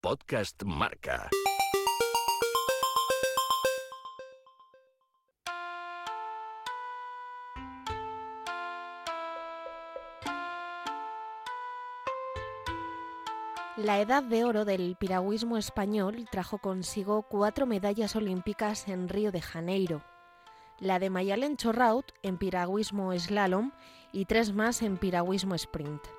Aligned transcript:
Podcast 0.00 0.62
Marca. 0.64 1.28
La 13.76 13.98
edad 14.00 14.22
de 14.22 14.44
oro 14.44 14.64
del 14.64 14.94
piragüismo 14.94 15.56
español 15.56 16.28
trajo 16.30 16.58
consigo 16.58 17.22
cuatro 17.22 17.66
medallas 17.66 18.14
olímpicas 18.14 18.86
en 18.86 19.08
Río 19.08 19.32
de 19.32 19.40
Janeiro, 19.40 20.04
la 20.78 21.00
de 21.00 21.10
Mayalen 21.10 21.56
Chorraut 21.56 22.12
en 22.22 22.38
piragüismo 22.38 23.12
slalom 23.18 23.72
y 24.12 24.26
tres 24.26 24.52
más 24.52 24.82
en 24.82 24.96
piragüismo 24.96 25.56
sprint. 25.56 26.17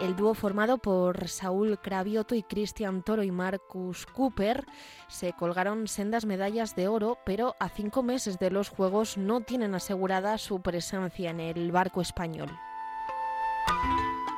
El 0.00 0.16
dúo 0.16 0.32
formado 0.32 0.78
por 0.78 1.28
Saúl 1.28 1.78
Cravioto 1.78 2.34
y 2.34 2.42
Cristian 2.42 3.02
Toro 3.02 3.22
y 3.22 3.30
Marcus 3.30 4.06
Cooper 4.06 4.64
se 5.08 5.34
colgaron 5.34 5.88
sendas 5.88 6.24
medallas 6.24 6.74
de 6.74 6.88
oro, 6.88 7.18
pero 7.26 7.54
a 7.60 7.68
cinco 7.68 8.02
meses 8.02 8.38
de 8.38 8.50
los 8.50 8.70
Juegos 8.70 9.18
no 9.18 9.42
tienen 9.42 9.74
asegurada 9.74 10.38
su 10.38 10.62
presencia 10.62 11.30
en 11.30 11.40
el 11.40 11.70
barco 11.70 12.00
español. 12.00 12.48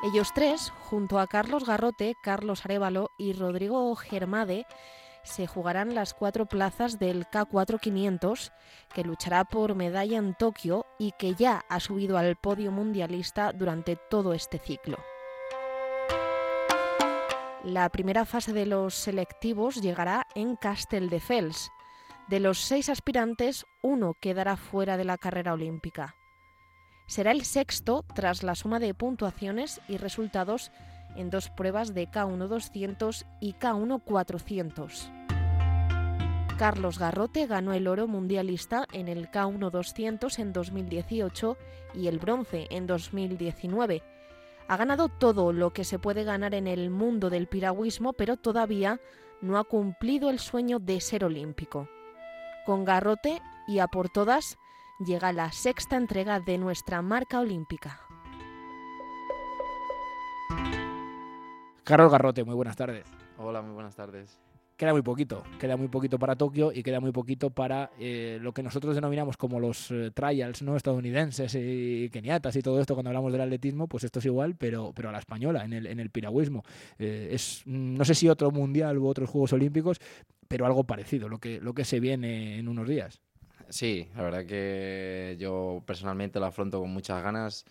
Ellos 0.02 0.30
tres, 0.34 0.72
junto 0.90 1.20
a 1.20 1.28
Carlos 1.28 1.64
Garrote, 1.64 2.16
Carlos 2.24 2.64
Arevalo 2.64 3.12
y 3.16 3.32
Rodrigo 3.32 3.94
Germade, 3.94 4.66
se 5.22 5.46
jugarán 5.46 5.94
las 5.94 6.12
cuatro 6.12 6.46
plazas 6.46 6.98
del 6.98 7.24
K4 7.26 8.50
que 8.92 9.04
luchará 9.04 9.44
por 9.44 9.76
medalla 9.76 10.18
en 10.18 10.34
Tokio 10.34 10.86
y 10.98 11.12
que 11.12 11.36
ya 11.36 11.64
ha 11.68 11.78
subido 11.78 12.18
al 12.18 12.34
podio 12.34 12.72
mundialista 12.72 13.52
durante 13.52 13.94
todo 13.94 14.34
este 14.34 14.58
ciclo. 14.58 14.98
La 17.64 17.88
primera 17.90 18.24
fase 18.24 18.52
de 18.52 18.66
los 18.66 18.92
selectivos 18.92 19.80
llegará 19.80 20.26
en 20.34 20.56
Casteldefels. 20.56 21.70
De 22.26 22.40
los 22.40 22.58
seis 22.58 22.88
aspirantes, 22.88 23.66
uno 23.82 24.14
quedará 24.20 24.56
fuera 24.56 24.96
de 24.96 25.04
la 25.04 25.16
carrera 25.16 25.52
olímpica. 25.52 26.16
Será 27.06 27.30
el 27.30 27.44
sexto 27.44 28.04
tras 28.16 28.42
la 28.42 28.56
suma 28.56 28.80
de 28.80 28.94
puntuaciones 28.94 29.80
y 29.86 29.96
resultados 29.96 30.72
en 31.14 31.30
dos 31.30 31.50
pruebas 31.50 31.94
de 31.94 32.08
K1 32.08 32.48
200 32.48 33.26
y 33.40 33.52
K1 33.52 34.02
400. 34.02 35.12
Carlos 36.58 36.98
Garrote 36.98 37.46
ganó 37.46 37.74
el 37.74 37.86
oro 37.86 38.08
mundialista 38.08 38.86
en 38.92 39.06
el 39.06 39.30
K1 39.30 39.70
200 39.70 40.38
en 40.40 40.52
2018 40.52 41.56
y 41.94 42.08
el 42.08 42.18
bronce 42.18 42.66
en 42.70 42.88
2019 42.88 44.02
ha 44.68 44.76
ganado 44.76 45.08
todo 45.08 45.52
lo 45.52 45.72
que 45.72 45.84
se 45.84 45.98
puede 45.98 46.24
ganar 46.24 46.54
en 46.54 46.66
el 46.66 46.90
mundo 46.90 47.30
del 47.30 47.46
piragüismo, 47.46 48.12
pero 48.12 48.36
todavía 48.36 49.00
no 49.40 49.58
ha 49.58 49.64
cumplido 49.64 50.30
el 50.30 50.38
sueño 50.38 50.78
de 50.78 51.00
ser 51.00 51.24
olímpico. 51.24 51.88
Con 52.64 52.84
garrote 52.84 53.42
y 53.66 53.80
a 53.80 53.88
por 53.88 54.08
todas 54.08 54.58
llega 55.04 55.32
la 55.32 55.50
sexta 55.52 55.96
entrega 55.96 56.40
de 56.40 56.58
nuestra 56.58 57.02
marca 57.02 57.40
olímpica. 57.40 58.00
Carlos 61.84 62.12
Garrote, 62.12 62.44
muy 62.44 62.54
buenas 62.54 62.76
tardes. 62.76 63.04
Hola, 63.38 63.60
muy 63.62 63.74
buenas 63.74 63.96
tardes 63.96 64.40
queda 64.76 64.92
muy 64.92 65.02
poquito, 65.02 65.42
queda 65.58 65.76
muy 65.76 65.88
poquito 65.88 66.18
para 66.18 66.36
Tokio 66.36 66.72
y 66.72 66.82
queda 66.82 67.00
muy 67.00 67.12
poquito 67.12 67.50
para 67.50 67.90
eh, 67.98 68.38
lo 68.40 68.52
que 68.52 68.62
nosotros 68.62 68.94
denominamos 68.94 69.36
como 69.36 69.60
los 69.60 69.90
eh, 69.90 70.10
trials 70.12 70.62
no 70.62 70.76
estadounidenses 70.76 71.54
y 71.54 72.08
keniatas 72.10 72.56
y 72.56 72.62
todo 72.62 72.80
esto 72.80 72.94
cuando 72.94 73.10
hablamos 73.10 73.32
del 73.32 73.40
atletismo, 73.42 73.86
pues 73.88 74.04
esto 74.04 74.18
es 74.18 74.26
igual, 74.26 74.56
pero, 74.56 74.92
pero 74.94 75.08
a 75.08 75.12
la 75.12 75.18
española, 75.18 75.64
en 75.64 75.72
el, 75.72 75.86
en 75.86 76.00
el 76.00 76.10
piragüismo. 76.10 76.64
Eh, 76.98 77.30
es, 77.32 77.62
mm, 77.66 77.96
no 77.96 78.04
sé 78.04 78.14
si 78.14 78.28
otro 78.28 78.50
mundial 78.50 78.98
u 78.98 79.06
otros 79.06 79.30
Juegos 79.30 79.52
Olímpicos, 79.52 79.98
pero 80.48 80.66
algo 80.66 80.84
parecido, 80.84 81.28
lo 81.28 81.38
que, 81.38 81.60
lo 81.60 81.74
que 81.74 81.84
se 81.84 82.00
viene 82.00 82.58
en 82.58 82.68
unos 82.68 82.88
días. 82.88 83.20
Sí, 83.68 84.08
la 84.14 84.22
verdad 84.22 84.44
que 84.44 85.36
yo 85.38 85.82
personalmente 85.86 86.38
lo 86.38 86.46
afronto 86.46 86.80
con 86.80 86.90
muchas 86.90 87.22
ganas. 87.22 87.64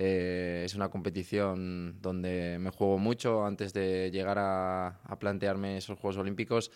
Eh, 0.00 0.62
es 0.64 0.76
una 0.76 0.90
competición 0.90 2.00
donde 2.00 2.58
me 2.60 2.70
juego 2.70 2.98
mucho 2.98 3.44
antes 3.44 3.72
de 3.72 4.12
llegar 4.12 4.38
a, 4.38 5.00
plantearme 5.18 5.76
esos 5.76 5.98
Juegos 5.98 6.18
Olímpicos. 6.18 6.70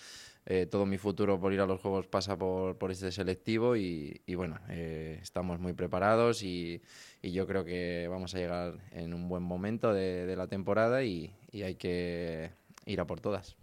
Eh, 0.45 0.67
todo 0.67 0.87
mi 0.87 0.99
futuro 0.99 1.39
por 1.39 1.53
ir 1.53 1.61
a 1.61 1.67
los 1.67 1.81
Juegos 1.81 2.09
pasa 2.09 2.37
por, 2.37 2.77
por 2.77 2.91
este 2.91 3.13
selectivo 3.13 3.77
y, 3.77 4.21
bueno, 4.35 4.59
eh, 4.69 5.21
estamos 5.23 5.61
muy 5.61 5.73
preparados 5.73 6.43
y, 6.43 6.83
yo 7.23 7.47
creo 7.47 7.65
que 7.65 8.09
vamos 8.11 8.35
a 8.35 8.39
llegar 8.39 8.79
en 8.91 9.15
un 9.15 9.29
buen 9.29 9.45
momento 9.45 9.95
de, 9.95 10.35
la 10.37 10.49
temporada 10.49 11.05
y, 11.05 11.33
hay 11.53 11.77
que 11.77 12.51
ir 12.87 13.01
a 13.01 13.07
por 13.07 13.21
todas 13.21 13.57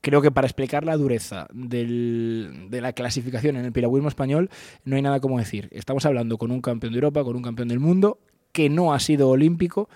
creo 0.00 0.20
que 0.20 0.32
para 0.32 0.48
explicar 0.48 0.82
la 0.84 0.96
dureza 0.96 1.46
de 1.52 2.80
la 2.80 2.92
clasificación 2.94 3.56
en 3.56 3.64
el 3.64 3.70
piragüismo 3.70 4.08
español 4.08 4.50
no 4.84 4.96
hay 4.96 5.02
nada 5.02 5.20
como 5.20 5.38
decir. 5.38 5.68
Estamos 5.70 6.04
hablando 6.04 6.36
con 6.36 6.50
un 6.50 6.60
campeón 6.60 6.92
de 6.92 6.96
Europa, 6.96 7.22
con 7.22 7.36
un 7.36 7.42
campeón 7.42 7.68
del 7.68 7.78
mundo 7.78 8.18
que 8.52 8.68
no 8.68 8.94
ha 8.94 9.00
sido 9.00 9.28
olímpico 9.28 9.88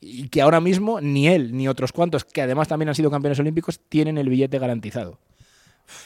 y 0.00 0.28
que 0.28 0.42
ahora 0.42 0.60
mismo 0.60 1.00
ni 1.00 1.28
él 1.28 1.56
ni 1.56 1.68
otros 1.68 1.92
cuantos, 1.92 2.24
que 2.24 2.42
además 2.42 2.68
también 2.68 2.88
han 2.88 2.94
sido 2.94 3.10
campeones 3.10 3.38
olímpicos, 3.38 3.80
tienen 3.88 4.18
el 4.18 4.28
billete 4.28 4.58
garantizado. 4.58 5.18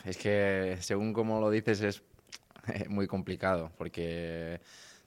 Es 0.04 0.16
que, 0.16 0.76
según 0.81 1.12
como 1.12 1.41
lo 1.41 1.50
dices, 1.50 1.81
es 1.82 2.03
muy 2.88 3.06
complicado, 3.06 3.70
porque 3.76 4.60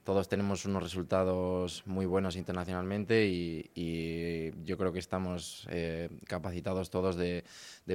todos 0.08 0.26
tenemos 0.26 0.64
unos 0.64 0.82
resultados 0.82 1.82
muy 1.84 2.06
buenos 2.06 2.36
internacionalmente 2.36 3.26
y, 3.26 4.54
yo 4.64 4.78
creo 4.78 4.90
que 4.90 4.98
estamos 5.00 5.66
eh, 5.70 6.08
capacitados 6.26 6.88
todos 6.88 7.16
de, 7.16 7.44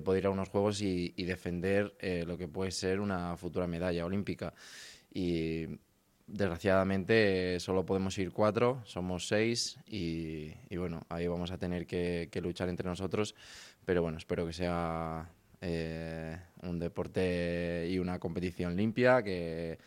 poder 0.04 0.24
ir 0.24 0.28
a 0.28 0.30
unos 0.30 0.50
Juegos 0.50 0.82
y, 0.82 1.10
defender 1.24 1.96
eh, 2.00 2.24
lo 2.28 2.38
que 2.38 2.48
puede 2.48 2.70
ser 2.70 3.00
una 3.00 3.36
futura 3.36 3.66
medalla 3.66 4.06
olímpica. 4.06 4.54
Y 5.12 5.66
desgraciadamente 6.28 7.60
solo 7.60 7.86
podemos 7.86 8.18
ir 8.18 8.32
cuatro, 8.32 8.82
somos 8.86 9.28
seis 9.28 9.78
y, 9.88 10.54
bueno, 10.76 11.02
ahí 11.10 11.28
vamos 11.28 11.52
a 11.52 11.58
tener 11.58 11.86
que, 11.86 12.30
luchar 12.42 12.70
entre 12.70 12.88
nosotros, 12.88 13.36
pero 13.86 14.02
bueno, 14.02 14.18
espero 14.18 14.46
que 14.46 14.54
sea 14.54 15.30
eh, 15.62 16.38
un 16.62 16.80
deporte 16.80 17.88
y 17.90 18.00
una 18.00 18.20
competición 18.20 18.76
limpia, 18.76 19.24
que, 19.24 19.78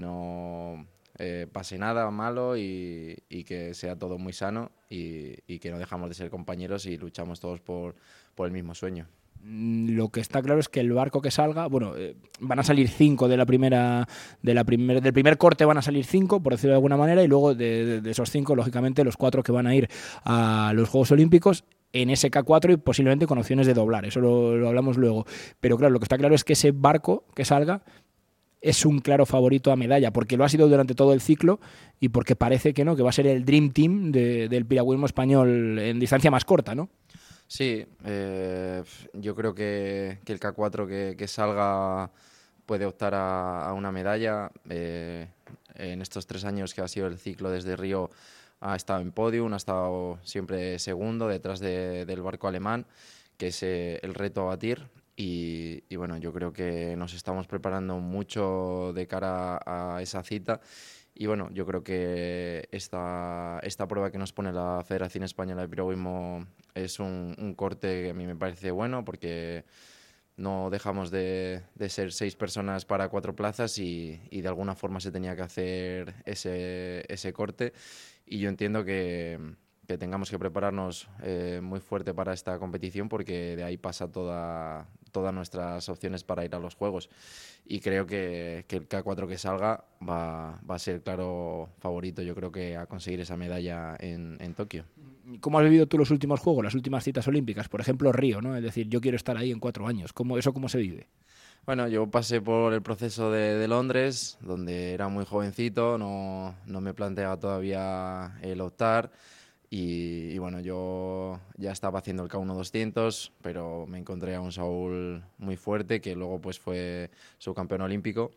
no 0.00 0.86
eh, 1.18 1.46
pase 1.52 1.76
nada 1.78 2.10
malo 2.10 2.56
y, 2.56 3.22
que 3.46 3.74
sea 3.74 3.96
todo 3.96 4.18
muy 4.18 4.32
sano 4.32 4.70
y, 4.88 5.58
que 5.58 5.70
no 5.70 5.78
dejamos 5.78 6.08
de 6.08 6.14
ser 6.14 6.30
compañeros 6.30 6.86
y 6.86 6.96
luchamos 6.96 7.40
todos 7.40 7.60
por 7.60 7.94
el 8.38 8.52
mismo 8.52 8.74
sueño. 8.74 9.08
Mm, 9.42 9.96
lo 9.96 10.10
que 10.10 10.20
está 10.20 10.42
claro 10.42 10.60
es 10.60 10.68
que 10.68 10.80
el 10.80 10.92
barco 10.92 11.22
que 11.22 11.30
salga, 11.30 11.66
bueno, 11.66 11.96
eh, 11.96 12.14
van 12.40 12.58
a 12.58 12.62
salir 12.62 12.88
cinco 12.88 13.26
de 13.26 13.36
la 13.36 13.46
primera, 13.46 14.06
de 14.42 14.54
la 14.54 14.64
primer, 14.64 15.00
del 15.00 15.12
primer 15.12 15.38
corte 15.38 15.64
van 15.64 15.78
a 15.78 15.82
salir 15.82 16.04
cinco, 16.04 16.42
por 16.42 16.52
decirlo 16.52 16.72
de 16.72 16.76
alguna 16.76 16.96
manera, 16.96 17.22
y 17.22 17.28
luego 17.28 17.54
de, 17.54 18.02
esos 18.04 18.30
cinco, 18.30 18.54
lógicamente, 18.54 19.02
los 19.02 19.16
cuatro 19.16 19.42
que 19.42 19.52
van 19.52 19.66
a 19.66 19.74
ir 19.74 19.88
a 20.24 20.72
los 20.74 20.88
Juegos 20.88 21.12
Olímpicos 21.12 21.64
en 21.92 22.14
sk 22.14 22.44
4 22.44 22.72
y 22.72 22.76
posiblemente 22.76 23.26
con 23.26 23.38
opciones 23.38 23.66
de 23.66 23.74
doblar, 23.74 24.04
eso 24.04 24.20
lo, 24.20 24.68
hablamos 24.68 24.96
luego. 24.96 25.26
Pero 25.58 25.76
claro, 25.76 25.92
lo 25.92 25.98
que 25.98 26.04
está 26.04 26.18
claro 26.18 26.34
es 26.34 26.44
que 26.44 26.52
ese 26.52 26.70
barco 26.72 27.24
que 27.34 27.44
salga 27.44 27.82
es 28.60 28.84
un 28.84 29.00
claro 29.00 29.24
favorito 29.26 29.72
a 29.72 29.76
medalla, 29.76 30.12
porque 30.12 30.36
lo 30.36 30.44
ha 30.44 30.48
sido 30.48 30.68
durante 30.68 30.94
todo 30.94 31.14
el 31.14 31.20
ciclo 31.22 31.60
y 31.98 32.10
porque 32.10 32.36
parece 32.36 32.74
que 32.74 32.84
no, 32.84 32.94
que 32.94 33.02
va 33.02 33.08
a 33.08 33.12
ser 33.12 33.26
el 33.26 33.44
Dream 33.44 33.70
Team 33.70 34.12
del 34.12 34.66
piragüismo 34.66 35.06
español 35.06 35.78
en 35.78 35.98
distancia 35.98 36.30
más 36.30 36.44
corta, 36.44 36.74
¿no? 36.74 36.90
Sí, 37.50 37.84
eh, 38.04 38.84
yo 39.12 39.34
creo 39.34 39.52
que, 39.56 40.20
el 40.24 40.38
K4 40.38 41.16
que, 41.16 41.26
salga 41.26 42.12
puede 42.64 42.86
optar 42.86 43.12
a, 43.16 43.72
una 43.74 43.90
medalla. 43.90 44.52
Eh, 44.68 45.26
en 45.74 46.00
estos 46.00 46.28
tres 46.28 46.44
años 46.44 46.74
que 46.74 46.80
ha 46.80 46.86
sido 46.86 47.08
el 47.08 47.18
ciclo 47.18 47.50
desde 47.50 47.74
Río 47.74 48.08
ha 48.60 48.76
estado 48.76 49.00
en 49.00 49.10
podium, 49.10 49.52
ha 49.52 49.56
estado 49.56 50.20
siempre 50.22 50.78
segundo 50.78 51.26
detrás 51.26 51.58
del 51.58 52.22
barco 52.22 52.46
alemán, 52.46 52.86
que 53.36 53.48
es 53.48 53.64
eh, 53.64 53.98
el 54.04 54.14
reto 54.14 54.42
a 54.42 54.44
batir. 54.54 54.88
Y, 55.16 55.82
y, 55.88 55.96
bueno, 55.96 56.18
yo 56.18 56.32
creo 56.32 56.52
que 56.52 56.94
nos 56.96 57.14
estamos 57.14 57.48
preparando 57.48 57.98
mucho 57.98 58.92
de 58.94 59.08
cara 59.08 59.60
a 59.66 60.00
esa 60.00 60.22
cita 60.22 60.60
y 61.20 61.26
bueno, 61.26 61.50
yo 61.52 61.66
creo 61.66 61.84
que 61.84 62.66
esta, 62.72 63.60
esta 63.62 63.86
prueba 63.86 64.10
que 64.10 64.16
nos 64.16 64.32
pone 64.32 64.52
la 64.52 64.82
Federación 64.86 65.24
Española 65.24 65.60
de 65.60 65.68
Piragüismo 65.68 66.46
es 66.84 67.00
un, 67.00 67.54
corte 67.56 68.04
que 68.04 68.10
a 68.10 68.14
mí 68.14 68.26
me 68.26 68.36
parece 68.36 68.70
bueno 68.70 69.04
porque 69.04 69.64
no 70.36 70.70
dejamos 70.70 71.10
de, 71.10 71.62
ser 71.88 72.12
seis 72.12 72.34
personas 72.34 72.84
para 72.84 73.08
cuatro 73.08 73.36
plazas 73.36 73.78
y, 73.78 74.18
de 74.30 74.48
alguna 74.48 74.74
forma 74.74 75.00
se 75.00 75.12
tenía 75.12 75.36
que 75.36 75.42
hacer 75.42 76.14
ese, 76.24 77.04
ese 77.08 77.32
corte. 77.32 77.72
Y 78.26 78.38
yo 78.38 78.48
entiendo 78.48 78.84
que, 78.84 79.38
tengamos 79.98 80.30
que 80.30 80.38
prepararnos 80.38 81.08
eh, 81.22 81.60
muy 81.62 81.80
fuerte 81.80 82.14
para 82.14 82.32
esta 82.32 82.58
competición 82.60 83.08
porque 83.08 83.56
de 83.56 83.64
ahí 83.64 83.76
pasa 83.76 84.06
toda, 84.06 84.86
todas 85.10 85.34
nuestras 85.34 85.88
opciones 85.88 86.22
para 86.22 86.44
ir 86.44 86.54
a 86.54 86.60
los 86.60 86.76
Juegos. 86.76 87.10
Y 87.64 87.80
creo 87.80 88.06
que, 88.06 88.64
el 88.68 88.88
K4 88.88 89.28
que 89.28 89.36
salga 89.36 89.84
va, 90.00 90.60
va, 90.68 90.74
a 90.74 90.78
ser 90.78 91.02
claro 91.02 91.70
favorito, 91.78 92.22
yo 92.22 92.34
creo 92.34 92.52
que 92.52 92.76
a 92.76 92.86
conseguir 92.86 93.20
esa 93.20 93.36
medalla 93.36 93.96
en, 93.98 94.38
en 94.40 94.54
Tokio. 94.54 94.84
¿Cómo 95.40 95.58
has 95.58 95.64
vivido 95.64 95.86
tú 95.86 95.98
los 95.98 96.10
últimos 96.10 96.40
Juegos, 96.40 96.64
las 96.64 96.74
últimas 96.74 97.04
citas 97.04 97.26
olímpicas? 97.28 97.68
Por 97.68 97.80
ejemplo, 97.80 98.12
Río, 98.12 98.40
¿no? 98.40 98.56
Es 98.56 98.62
decir, 98.62 98.88
yo 98.88 99.00
quiero 99.00 99.16
estar 99.16 99.36
ahí 99.36 99.50
en 99.50 99.60
cuatro 99.60 99.86
años. 99.86 100.12
¿Cómo, 100.12 100.38
¿Eso 100.38 100.52
cómo 100.52 100.68
se 100.68 100.78
vive? 100.78 101.06
Bueno, 101.66 101.86
yo 101.88 102.10
pasé 102.10 102.40
por 102.40 102.72
el 102.72 102.82
proceso 102.82 103.30
de, 103.30 103.68
Londres, 103.68 104.38
donde 104.40 104.94
era 104.94 105.08
muy 105.08 105.24
jovencito, 105.24 105.98
no, 105.98 106.56
no, 106.66 106.80
me 106.80 106.94
planteaba 106.94 107.38
todavía 107.38 108.38
el 108.42 108.60
optar. 108.60 109.12
Y, 109.72 110.36
bueno, 110.38 110.58
yo 110.58 111.38
ya 111.56 111.70
estaba 111.70 112.00
haciendo 112.00 112.24
el 112.24 112.28
K1 112.28 112.54
200, 112.54 113.32
pero 113.40 113.86
me 113.86 113.98
encontré 113.98 114.34
a 114.34 114.40
un 114.40 114.50
Saúl 114.50 115.22
muy 115.38 115.56
fuerte, 115.56 116.00
que 116.00 116.16
luego 116.16 116.40
pues 116.40 116.58
fue 116.58 117.10
subcampeón 117.38 117.82
olímpico. 117.82 118.32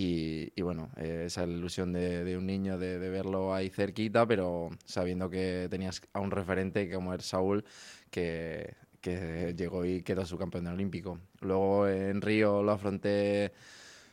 Y, 0.00 0.62
bueno, 0.62 0.90
eh, 0.96 1.24
esa 1.26 1.42
ilusión 1.44 1.92
de, 1.92 2.36
un 2.36 2.46
niño 2.46 2.78
de, 2.78 3.00
de, 3.00 3.10
verlo 3.10 3.52
ahí 3.52 3.68
cerquita, 3.68 4.26
pero 4.26 4.70
sabiendo 4.84 5.28
que 5.28 5.66
tenías 5.70 6.00
a 6.12 6.20
un 6.20 6.30
referente 6.30 6.88
como 6.88 7.12
era 7.12 7.22
Saúl, 7.22 7.64
que 8.10 8.76
que 9.00 9.54
llegó 9.56 9.84
y 9.84 10.02
quedó 10.02 10.24
su 10.26 10.38
campeón 10.38 10.66
olímpico. 10.66 11.18
Luego 11.40 11.88
en 11.88 12.20
Río 12.20 12.62
lo 12.62 12.72
afronté, 12.72 13.52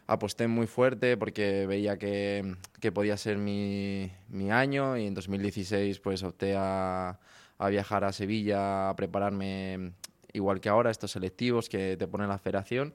aposté 0.07 0.47
muy 0.47 0.67
fuerte 0.67 1.17
porque 1.17 1.65
veía 1.65 1.97
que, 1.97 2.55
que 2.79 2.91
podía 2.91 3.17
ser 3.17 3.37
mi, 3.37 4.11
mi, 4.29 4.51
año 4.51 4.97
y 4.97 5.07
en 5.07 5.13
2016 5.13 5.99
pues 5.99 6.23
opté 6.23 6.55
a, 6.55 7.19
a, 7.57 7.69
viajar 7.69 8.03
a 8.03 8.13
Sevilla 8.13 8.89
a 8.89 8.95
prepararme 8.95 9.93
igual 10.33 10.59
que 10.61 10.69
ahora 10.69 10.91
estos 10.91 11.11
selectivos 11.11 11.69
que 11.69 11.97
te 11.97 12.07
pone 12.07 12.27
la 12.27 12.37
federación 12.37 12.93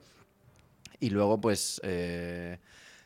y 0.99 1.09
luego 1.09 1.39
pues... 1.39 1.81
Eh, 1.83 2.57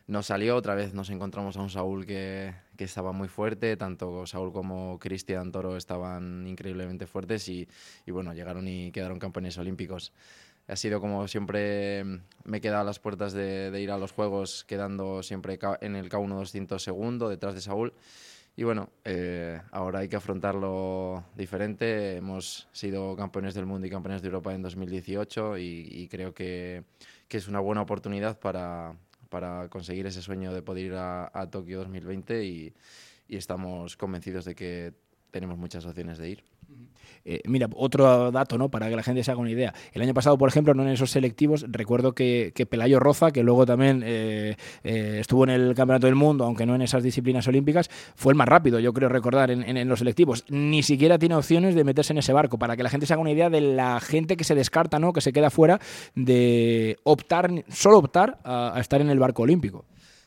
nos 0.07 0.27
salió 0.27 0.55
otra 0.55 0.75
vez, 0.75 0.93
nos 0.93 1.09
encontramos 1.09 1.57
a 1.57 1.61
un 1.61 1.69
Saúl 1.69 2.05
que, 2.05 2.53
que 2.77 2.83
estaba 2.83 3.11
muy 3.11 3.27
fuerte, 3.27 3.75
tanto 3.77 4.25
Saúl 4.27 4.53
como 4.53 4.99
Cristian 4.99 5.51
Toro 5.51 5.77
estaban 5.77 6.45
increíblemente 6.47 7.07
fuertes 7.07 7.49
y, 7.49 7.67
y, 8.05 8.11
bueno, 8.11 8.33
llegaron 8.33 8.67
y 8.67 8.91
quedaron 8.91 9.19
campeones 9.19 9.57
olímpicos. 9.57 10.13
Ha 10.67 10.75
sido 10.75 10.99
como 10.99 11.27
siempre, 11.27 12.03
me 12.43 12.57
he 12.57 12.61
quedado 12.61 12.81
a 12.81 12.85
las 12.85 12.99
puertas 12.99 13.33
de, 13.33 13.71
de 13.71 13.81
ir 13.81 13.91
a 13.91 13.97
los 13.97 14.11
Juegos, 14.11 14.63
quedando 14.63 15.21
siempre 15.21 15.59
en 15.81 15.95
el 15.95 16.09
K1 16.09 16.27
200 16.27 16.81
segundo, 16.81 17.29
detrás 17.29 17.53
de 17.55 17.61
Saúl. 17.61 17.93
Y 18.57 18.63
bueno, 18.63 18.89
eh, 19.03 19.61
ahora 19.71 19.99
hay 19.99 20.07
que 20.07 20.15
afrontarlo 20.15 21.25
diferente. 21.35 22.15
Hemos 22.15 22.69
sido 22.71 23.15
campeones 23.15 23.53
del 23.53 23.65
mundo 23.65 23.85
y 23.85 23.89
campeones 23.89 24.21
de 24.21 24.27
Europa 24.29 24.53
en 24.53 24.61
2018 24.61 25.57
y, 25.57 25.87
y 25.91 26.07
creo 26.07 26.33
que, 26.33 26.83
que, 27.27 27.37
es 27.37 27.49
una 27.49 27.59
buena 27.59 27.81
oportunidad 27.81 28.39
para, 28.39 28.95
para 29.35 29.67
conseguir 29.67 30.05
ese 30.07 30.21
sueño 30.21 30.53
de 30.53 30.61
poder 30.61 30.85
ir 30.85 30.93
a, 30.95 31.49
Tokio 31.51 31.79
2020 31.79 32.45
y, 32.45 32.73
estamos 33.27 33.97
convencidos 33.97 34.45
de 34.45 34.55
que 34.55 34.93
tenemos 35.29 35.57
muchas 35.57 35.85
opciones 35.85 36.17
de 36.17 36.29
ir. 36.29 36.43
Eh, 37.27 37.41
mira, 37.45 37.67
otro 37.75 38.31
dato, 38.31 38.57
¿no? 38.57 38.69
Para 38.69 38.87
que 38.87 38.95
la 38.95 39.01
gente 39.01 39.23
se 39.23 39.31
haga 39.31 39.41
una 39.41 39.49
idea. 39.49 39.73
El 39.93 40.03
año 40.03 40.13
pasado, 40.13 40.37
por 40.37 40.47
ejemplo, 40.47 40.75
no 40.75 40.83
en 40.83 40.89
esos 40.89 41.09
selectivos, 41.09 41.65
recuerdo 41.67 42.13
que, 42.13 42.53
Pelayo 42.69 42.99
Roza, 42.99 43.31
que 43.31 43.41
luego 43.41 43.65
también 43.65 44.03
eh, 44.05 44.55
eh, 44.83 45.17
estuvo 45.21 45.43
en 45.43 45.49
el 45.49 45.73
Campeonato 45.73 46.05
del 46.05 46.15
Mundo, 46.15 46.45
aunque 46.45 46.67
no 46.67 46.75
en 46.75 46.83
esas 46.83 47.01
disciplinas 47.01 47.47
olímpicas, 47.47 47.89
fue 48.15 48.31
el 48.31 48.37
más 48.37 48.47
rápido, 48.47 48.79
yo 48.79 48.93
creo 48.93 49.09
recordar, 49.09 49.49
en, 49.49 49.89
los 49.89 49.99
selectivos. 49.99 50.45
Ni 50.49 50.83
siquiera 50.83 51.17
tiene 51.17 51.35
opciones 51.35 51.73
de 51.73 51.83
meterse 51.83 52.13
en 52.13 52.19
ese 52.19 52.31
barco, 52.31 52.59
para 52.59 52.77
que 52.77 52.83
la 52.83 52.89
gente 52.89 53.07
se 53.07 53.13
haga 53.13 53.21
una 53.23 53.31
idea 53.31 53.49
de 53.49 53.61
la 53.61 53.99
gente 53.99 54.37
que 54.37 54.43
se 54.43 54.53
descarta, 54.53 54.99
¿no? 54.99 55.11
Que 55.11 55.21
se 55.21 55.33
queda 55.33 55.49
fuera 55.49 55.79
de 56.13 56.97
optar, 57.03 57.49
solo 57.69 57.97
optar 57.97 58.37
a 58.43 58.77
estar 58.79 59.01
en 59.01 59.09
el 59.09 59.17
barco 59.17 59.43
olímpico. 59.43 59.85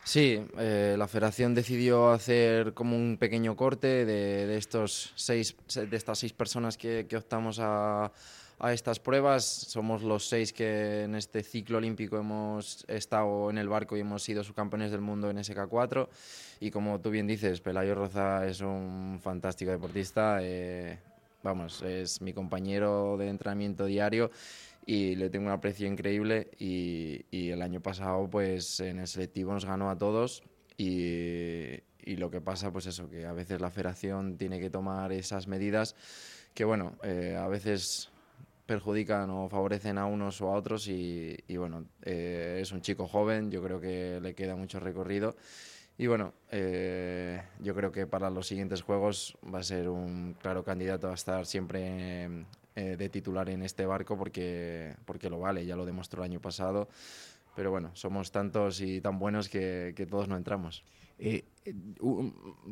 Sí, 0.09 0.43
eh, 0.57 0.95
la 0.97 1.07
federación 1.07 1.55
decidió 1.55 2.09
hacer 2.09 2.73
como 2.73 2.97
un 2.97 3.19
pequeño 3.19 3.55
corte 3.57 4.07
de, 4.07 4.57
estos 4.57 5.13
seis, 5.17 5.55
de 5.75 5.95
estas 5.95 6.21
seis 6.21 6.33
personas 6.33 6.79
que, 6.79 7.07
optamos 7.15 7.59
a, 7.61 8.11
estas 8.73 9.01
pruebas. 9.01 9.45
Somos 9.45 10.03
los 10.03 10.27
seis 10.27 10.55
que 10.55 11.03
en 11.03 11.15
este 11.15 11.43
ciclo 11.43 11.77
olímpico 11.77 12.17
hemos 12.17 12.87
estado 12.89 13.51
en 13.51 13.59
el 13.59 13.69
barco 13.69 13.99
y 13.99 14.01
hemos 14.01 14.23
sido 14.23 14.43
subcampeones 14.43 14.93
del 14.93 15.03
mundo 15.03 15.29
en 15.29 15.37
SK4. 15.37 16.09
Y 16.61 16.71
como 16.71 16.99
tú 17.03 17.11
bien 17.11 17.27
dices, 17.27 17.61
Pelayo 17.61 17.95
Roza 17.95 18.47
es 18.47 18.63
un 18.63 19.21
fantástico 19.23 19.73
deportista. 19.73 20.39
Eh, 20.41 20.99
vamos, 21.43 21.83
es 21.83 22.23
mi 22.23 22.33
compañero 22.33 23.19
de 23.19 23.29
entrenamiento 23.29 23.85
diario 23.85 24.31
y 24.89 25.17
le 25.17 25.29
tengo 25.29 25.49
un 25.49 25.53
aprecio 25.53 25.87
increíble 25.87 26.51
y, 26.59 27.27
y, 27.31 27.51
el 27.51 27.61
año 27.61 27.83
pasado 27.83 28.27
pues 28.31 28.81
en 28.81 29.01
el 29.01 29.07
selectivo 29.07 29.53
nos 29.53 29.67
ganó 29.67 29.91
a 29.91 29.99
todos 29.99 30.43
y, 30.79 31.83
y, 32.03 32.17
lo 32.17 32.31
que 32.31 32.41
pasa 32.41 32.73
pues 32.73 32.87
eso, 32.87 33.11
que 33.11 33.27
a 33.27 33.35
veces 33.35 33.61
la 33.61 33.71
federación 33.71 34.39
tiene 34.39 34.59
que 34.59 34.71
tomar 34.71 35.13
esas 35.13 35.47
medidas 35.47 35.95
que 36.55 36.65
bueno, 36.65 36.97
eh, 37.03 37.37
a 37.39 37.47
veces 37.49 38.09
perjudican 38.65 39.29
o 39.29 39.51
favorecen 39.51 39.99
a 39.99 40.07
unos 40.07 40.41
o 40.41 40.49
a 40.49 40.55
otros 40.55 40.89
y, 40.89 41.37
y 41.47 41.59
bueno, 41.59 41.85
eh, 42.01 42.61
es 42.63 42.73
un 42.73 42.81
chico 42.81 43.07
joven, 43.07 43.51
yo 43.51 43.63
creo 43.63 43.83
que 43.83 44.21
le 44.23 44.35
queda 44.35 44.57
mucho 44.57 44.81
recorrido 44.81 45.37
y 45.99 46.07
bueno, 46.07 46.33
eh, 46.51 47.43
yo 47.59 47.75
creo 47.75 47.93
que 47.93 48.07
para 48.07 48.31
los 48.31 48.47
siguientes 48.47 48.81
juegos 48.81 49.37
va 49.53 49.59
a 49.59 49.63
ser 49.63 49.91
un 49.91 50.35
claro 50.41 50.65
candidato 50.65 51.11
a 51.11 51.15
estar 51.15 51.45
siempre 51.45 52.47
eh, 52.79 52.97
de 52.97 53.09
titular 53.09 53.51
en 53.51 53.65
este 53.65 53.87
barco 53.87 54.17
porque, 54.17 54.95
porque 55.05 55.29
lo 55.29 55.41
vale, 55.41 55.67
ya 55.67 55.75
lo 55.75 55.85
demostró 55.85 56.23
el 56.23 56.31
año 56.31 56.41
pasado. 56.41 56.89
Pero 57.57 57.73
bueno, 57.73 57.91
somos 57.95 58.31
tantos 58.31 58.81
y 58.81 59.01
tan 59.01 59.19
buenos 59.19 59.49
que, 59.49 59.95
que 59.97 60.07
todos 60.07 60.29
no 60.29 60.37
entramos. 60.37 60.85
Eh, 61.19 61.45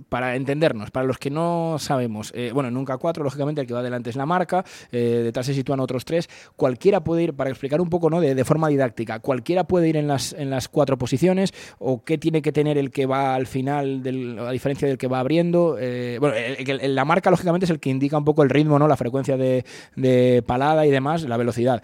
para 0.08 0.36
entendernos, 0.36 0.90
para 0.90 1.06
los 1.06 1.18
que 1.18 1.28
no 1.28 1.76
sabemos, 1.78 2.32
eh, 2.34 2.50
bueno, 2.54 2.70
nunca 2.70 2.96
cuatro, 2.96 3.22
lógicamente 3.22 3.60
el 3.60 3.66
que 3.66 3.74
va 3.74 3.80
adelante 3.80 4.08
es 4.08 4.16
la 4.16 4.24
marca, 4.24 4.64
eh, 4.90 5.20
detrás 5.22 5.44
se 5.44 5.52
sitúan 5.52 5.80
otros 5.80 6.06
tres, 6.06 6.30
cualquiera 6.56 7.04
puede 7.04 7.24
ir, 7.24 7.34
para 7.34 7.50
explicar 7.50 7.82
un 7.82 7.90
poco 7.90 8.08
¿no? 8.08 8.22
de, 8.22 8.44
forma 8.44 8.68
didáctica, 8.68 9.18
cualquiera 9.18 9.64
puede 9.64 9.88
ir 9.88 9.98
en 9.98 10.06
las, 10.06 10.32
en 10.32 10.48
las 10.48 10.68
cuatro 10.68 10.96
posiciones 10.96 11.52
o 11.78 12.04
qué 12.04 12.16
tiene 12.16 12.40
que 12.40 12.52
tener 12.52 12.78
el 12.78 12.90
que 12.90 13.04
va 13.04 13.34
al 13.34 13.46
final, 13.46 14.02
a 14.40 14.50
diferencia 14.50 14.88
del 14.88 14.96
que 14.96 15.08
va 15.08 15.20
abriendo. 15.20 15.72
bueno, 16.18 16.34
la 16.82 17.04
marca 17.04 17.30
lógicamente 17.30 17.64
es 17.64 17.70
el 17.70 17.80
que 17.80 17.90
indica 17.90 18.16
un 18.16 18.24
poco 18.24 18.42
el 18.42 18.48
ritmo, 18.48 18.78
¿no? 18.78 18.88
la 18.88 18.96
frecuencia 18.96 19.36
de, 19.36 19.66
de 19.94 20.42
palada 20.46 20.86
y 20.86 20.90
demás, 20.90 21.22
la 21.24 21.36
velocidad 21.36 21.82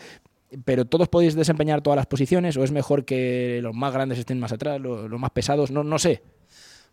pero 0.65 0.85
todos 0.85 1.09
podéis 1.09 1.35
desempeñar 1.35 1.81
todas 1.81 1.97
las 1.97 2.07
posiciones 2.07 2.57
o 2.57 2.65
es 2.65 2.73
mejor 2.73 3.05
que 3.05 3.61
los 3.63 3.75
más 3.75 3.93
grandes 3.93 4.19
estén 4.19 4.39
más 4.39 4.53
atrás, 4.53 4.81
los, 4.81 5.09
los 5.09 5.21
más 5.21 5.31
pesados, 5.31 5.71
no, 5.71 5.83
no 5.83 5.99
sé. 5.99 6.23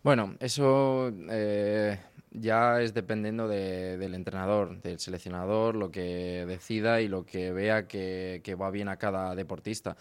Bueno, 0.02 0.34
eso 0.40 1.12
eh, 1.28 2.00
ya 2.30 2.80
es 2.80 2.94
dependiendo 2.94 3.48
del 3.48 4.14
entrenador, 4.14 4.80
del 4.80 4.98
seleccionador, 4.98 5.76
lo 5.76 5.90
que 5.90 6.46
decida 6.46 7.02
y 7.02 7.08
lo 7.08 7.26
que 7.26 7.52
vea 7.52 7.86
que, 7.86 8.56
va 8.58 8.70
bien 8.70 8.88
a 8.88 8.96
cada 8.96 9.34
deportista. 9.34 9.98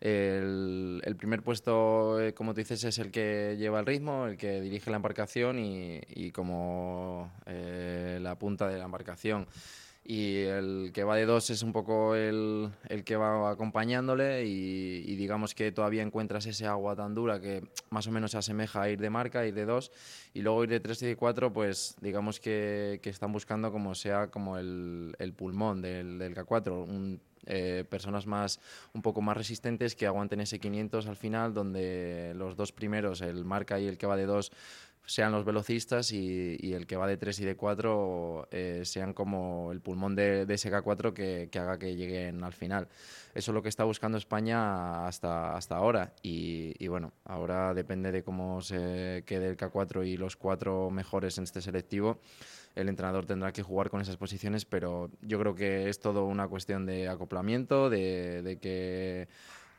El, 0.00 1.02
primer 1.18 1.42
puesto, 1.42 2.20
eh, 2.20 2.32
como 2.32 2.54
tú 2.54 2.58
dices, 2.60 2.84
es 2.84 2.98
el 2.98 3.10
que 3.10 3.56
lleva 3.58 3.80
el 3.80 3.86
ritmo, 3.86 4.26
el 4.26 4.36
que 4.36 4.60
dirige 4.60 4.88
la 4.90 4.96
embarcación 4.96 5.58
y, 5.58 6.30
como 6.30 7.32
eh, 7.46 8.20
la 8.22 8.38
punta 8.38 8.68
de 8.68 8.78
la 8.78 8.84
embarcación 8.84 9.48
y 10.10 10.38
el 10.38 10.90
que 10.92 11.04
va 11.04 11.14
de 11.14 11.24
dos 11.24 11.50
es 11.50 11.62
un 11.62 11.72
poco 11.72 12.16
el, 12.16 12.72
el 12.88 13.04
que 13.04 13.14
va 13.14 13.48
acompañándole 13.48 14.44
y, 14.44 15.14
digamos 15.14 15.54
que 15.54 15.70
todavía 15.70 16.02
encuentras 16.02 16.46
ese 16.46 16.66
agua 16.66 16.96
tan 16.96 17.14
dura 17.14 17.40
que 17.40 17.62
más 17.90 18.08
o 18.08 18.10
menos 18.10 18.32
se 18.32 18.38
asemeja 18.38 18.82
a 18.82 18.90
ir 18.90 18.98
de 18.98 19.08
marca, 19.08 19.46
ir 19.46 19.54
de 19.54 19.66
dos 19.66 19.92
y 20.34 20.42
luego 20.42 20.64
ir 20.64 20.70
de 20.70 20.80
tres 20.80 21.00
y 21.02 21.06
de 21.06 21.14
cuatro 21.14 21.52
pues 21.52 21.94
digamos 22.00 22.40
que, 22.40 22.98
que 23.04 23.10
están 23.10 23.30
buscando 23.30 23.70
como 23.70 23.94
sea 23.94 24.32
como 24.32 24.58
el, 24.58 25.14
el 25.20 25.32
pulmón 25.32 25.80
del, 25.80 26.18
del 26.18 26.34
K4, 26.34 27.20
eh, 27.46 27.84
personas 27.88 28.26
más 28.26 28.58
un 28.92 29.02
poco 29.02 29.22
más 29.22 29.36
resistentes 29.36 29.94
que 29.94 30.06
aguanten 30.06 30.40
ese 30.40 30.58
500 30.58 31.06
al 31.06 31.16
final 31.16 31.54
donde 31.54 32.32
los 32.34 32.56
dos 32.56 32.72
primeros, 32.72 33.20
el 33.20 33.44
marca 33.44 33.78
y 33.78 33.86
el 33.86 33.96
que 33.96 34.06
va 34.06 34.16
de 34.16 34.26
dos 34.26 34.50
sean 35.06 35.32
los 35.32 35.44
velocistas 35.44 36.12
y, 36.12 36.72
el 36.72 36.86
que 36.86 36.96
va 36.96 37.06
de 37.06 37.16
3 37.16 37.40
y 37.40 37.44
de 37.44 37.56
4 37.56 38.48
eh, 38.50 38.82
sean 38.84 39.12
como 39.12 39.72
el 39.72 39.80
pulmón 39.80 40.14
de, 40.14 40.46
de 40.46 40.54
ese 40.54 40.70
K4 40.70 41.12
que, 41.12 41.58
haga 41.58 41.78
que 41.78 41.96
lleguen 41.96 42.44
al 42.44 42.52
final. 42.52 42.88
Eso 43.34 43.50
es 43.50 43.54
lo 43.54 43.62
que 43.62 43.68
está 43.68 43.84
buscando 43.84 44.18
España 44.18 45.06
hasta, 45.06 45.56
hasta 45.56 45.76
ahora 45.76 46.14
y, 46.22 46.86
bueno, 46.88 47.12
ahora 47.24 47.74
depende 47.74 48.12
de 48.12 48.22
cómo 48.22 48.60
se 48.60 49.24
quede 49.26 49.48
el 49.48 49.56
K4 49.56 50.06
y 50.06 50.16
los 50.16 50.36
cuatro 50.36 50.90
mejores 50.90 51.38
en 51.38 51.44
este 51.44 51.60
selectivo. 51.60 52.20
El 52.76 52.88
entrenador 52.88 53.26
tendrá 53.26 53.52
que 53.52 53.62
jugar 53.62 53.90
con 53.90 54.00
esas 54.00 54.16
posiciones, 54.16 54.64
pero 54.64 55.10
yo 55.22 55.40
creo 55.40 55.56
que 55.56 55.88
es 55.88 55.98
todo 55.98 56.26
una 56.26 56.46
cuestión 56.46 56.86
de 56.86 57.08
acoplamiento, 57.08 57.90
de 57.90 58.58
que 58.62 59.26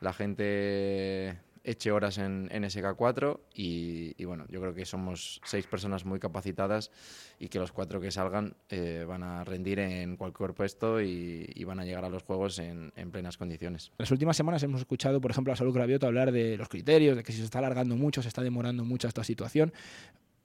la 0.02 0.12
gente 0.12 1.40
eche 1.64 1.92
horas 1.92 2.18
en, 2.18 2.50
en 2.52 2.64
SK4 2.64 3.40
y, 3.54 4.14
y, 4.18 4.26
bueno, 4.26 4.46
yo 4.50 4.60
creo 4.62 4.74
que 4.74 4.86
somos 4.86 5.42
seis 5.44 5.68
personas 5.68 6.06
muy 6.06 6.20
capacitadas 6.20 6.92
y 7.40 7.50
que 7.50 7.60
los 7.60 7.72
cuatro 7.72 8.02
que 8.02 8.12
salgan 8.12 8.56
eh, 8.70 9.06
van 9.08 9.24
a 9.24 9.44
rendir 9.44 9.80
en 9.80 10.18
cualquier 10.18 10.54
puesto 10.54 11.02
y, 11.02 11.52
y 11.54 11.64
van 11.64 11.80
a 11.80 11.86
llegar 11.86 12.06
a 12.06 12.10
los 12.10 12.24
Juegos 12.24 12.60
en, 12.60 12.92
en, 12.96 13.12
plenas 13.12 13.38
condiciones. 13.38 13.92
Las 13.98 14.12
últimas 14.12 14.38
semanas 14.38 14.64
hemos 14.64 14.82
escuchado, 14.82 15.22
por 15.22 15.32
ejemplo, 15.32 15.54
a 15.54 15.56
Salud 15.56 15.74
Gravioto 15.74 16.08
hablar 16.08 16.32
de 16.32 16.58
los 16.58 16.70
criterios, 16.70 17.16
de 17.16 17.24
que 17.24 17.32
si 17.32 17.40
se 17.40 17.46
está 17.46 17.60
alargando 17.60 17.96
mucho, 17.96 18.22
se 18.22 18.28
está 18.28 18.42
demorando 18.42 18.86
mucho 18.86 19.08
esta 19.08 19.24
situación. 19.24 19.74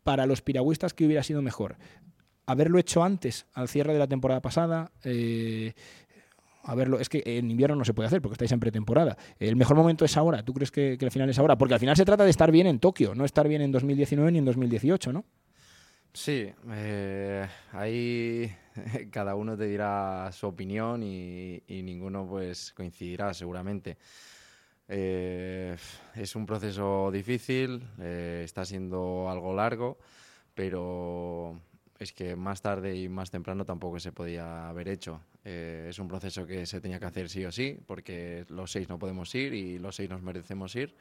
Para 0.03 0.27
los 0.27 0.43
piragüistas, 0.43 0.95
¿qué 0.95 1.07
hubiera 1.07 1.23
sido 1.23 1.43
mejor? 1.43 1.77
haberlo 2.47 2.79
hecho 2.79 3.03
antes, 3.03 3.47
al 3.53 3.69
cierre 3.69 3.93
de 3.93 3.99
la 3.99 4.07
temporada 4.07 4.41
pasada, 4.41 4.93
eh, 5.05 5.75
a 6.67 6.75
verlo. 6.75 6.99
Es 7.01 7.09
que 7.09 7.23
en 7.25 7.51
invierno 7.51 7.77
no 7.77 7.85
se 7.85 7.95
puede 7.95 8.09
hacer 8.09 8.21
porque 8.21 8.35
estáis 8.35 8.53
en 8.53 8.61
pretemporada. 8.61 9.17
El 9.39 9.57
mejor 9.57 9.77
momento 9.77 10.05
es 10.05 10.17
ahora. 10.17 10.45
¿Tú 10.45 10.53
crees 10.53 10.71
que, 10.71 10.97
que 10.99 11.05
el 11.05 11.11
final 11.11 11.31
es 11.31 11.39
ahora? 11.39 11.57
Porque 11.57 11.75
al 11.75 11.81
final 11.81 11.97
se 11.97 12.05
trata 12.05 12.25
de 12.25 12.31
estar 12.31 12.51
bien 12.51 12.67
en 12.67 12.79
Tokio, 12.79 13.15
no 13.15 13.25
estar 13.25 13.49
bien 13.49 13.63
en 13.63 13.73
2019 13.73 14.33
ni 14.33 14.39
en 14.39 14.45
2018, 14.45 15.13
¿no? 15.13 15.25
Sí, 16.13 16.51
eh, 16.71 17.47
ahí 17.73 18.51
cada 19.11 19.35
uno 19.35 19.57
te 19.57 19.67
dirá 19.67 20.31
su 20.33 20.47
opinión 20.47 21.03
y, 21.03 21.63
y 21.67 21.83
ninguno 21.83 22.27
pues 22.27 22.73
coincidirá 22.73 23.35
seguramente. 23.35 23.99
Eh, 24.89 25.77
es 26.15 26.37
un 26.37 26.47
proceso 26.47 27.11
difícil, 27.11 27.83
eh, 28.01 28.43
está 28.45 28.65
siendo 28.65 29.29
algo 29.29 29.55
largo, 29.55 29.99
pero 30.55 31.61
es 31.99 32.13
que 32.13 32.37
más 32.37 32.63
tarde 32.63 32.97
y 32.97 33.09
más 33.09 33.31
temprano 33.31 33.65
tampoco 33.65 33.99
se 33.99 34.13
podía 34.13 34.69
haber 34.69 34.89
hecho. 34.89 35.21
Eh, 35.49 35.87
es 35.91 36.01
un 36.01 36.09
proceso 36.09 36.45
que 36.45 36.67
se 36.67 36.81
tenía 36.81 36.99
que 36.99 37.07
hacer 37.07 37.29
sí 37.29 37.45
o 37.45 37.53
sí, 37.53 37.79
porque 37.87 38.45
los 38.49 38.73
seis 38.73 38.89
no 38.89 38.99
podemos 38.99 39.33
ir 39.37 39.55
y 39.55 39.79
los 39.79 39.95
seis 39.95 40.11
nos 40.11 40.21
merecemos 40.21 40.75
ir. 40.75 40.97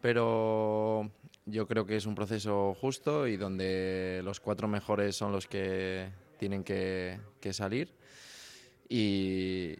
Pero 0.00 1.10
yo 1.44 1.66
creo 1.66 1.84
que 1.84 1.96
es 1.96 2.06
un 2.06 2.14
proceso 2.14 2.74
justo 2.80 3.26
y 3.26 3.36
donde 3.36 4.20
los 4.22 4.38
cuatro 4.38 4.68
mejores 4.68 5.16
son 5.16 5.32
los 5.32 5.48
que 5.48 6.08
tienen 6.38 6.62
que, 6.62 7.18
que 7.40 7.52
salir. 7.52 7.92
Y 8.88 9.74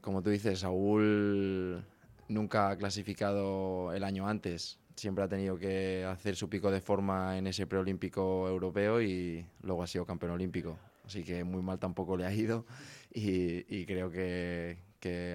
como 0.00 0.22
tú 0.22 0.30
dices, 0.30 0.60
Saúl 0.60 1.84
nunca 2.28 2.70
ha 2.70 2.78
clasificado 2.78 3.92
el 3.92 4.02
año 4.02 4.26
antes 4.26 4.78
siempre 4.96 5.24
ha 5.24 5.28
tenido 5.28 5.58
que 5.58 6.04
hacer 6.04 6.36
su 6.36 6.48
pico 6.48 6.70
de 6.70 6.80
forma 6.80 7.36
en 7.36 7.48
ese 7.48 7.66
preolímpico 7.66 8.48
europeo 8.48 9.02
y 9.02 9.44
luego 9.62 9.82
ha 9.82 9.86
sido 9.88 10.06
campeón 10.06 10.32
olímpico. 10.32 10.78
Así 11.04 11.22
que 11.22 11.44
muy 11.44 11.62
mal 11.62 11.78
tampoco 11.78 12.16
le 12.16 12.24
ha 12.24 12.32
ido 12.32 12.66
y, 13.12 13.84
creo 13.86 14.10
que, 14.10 14.78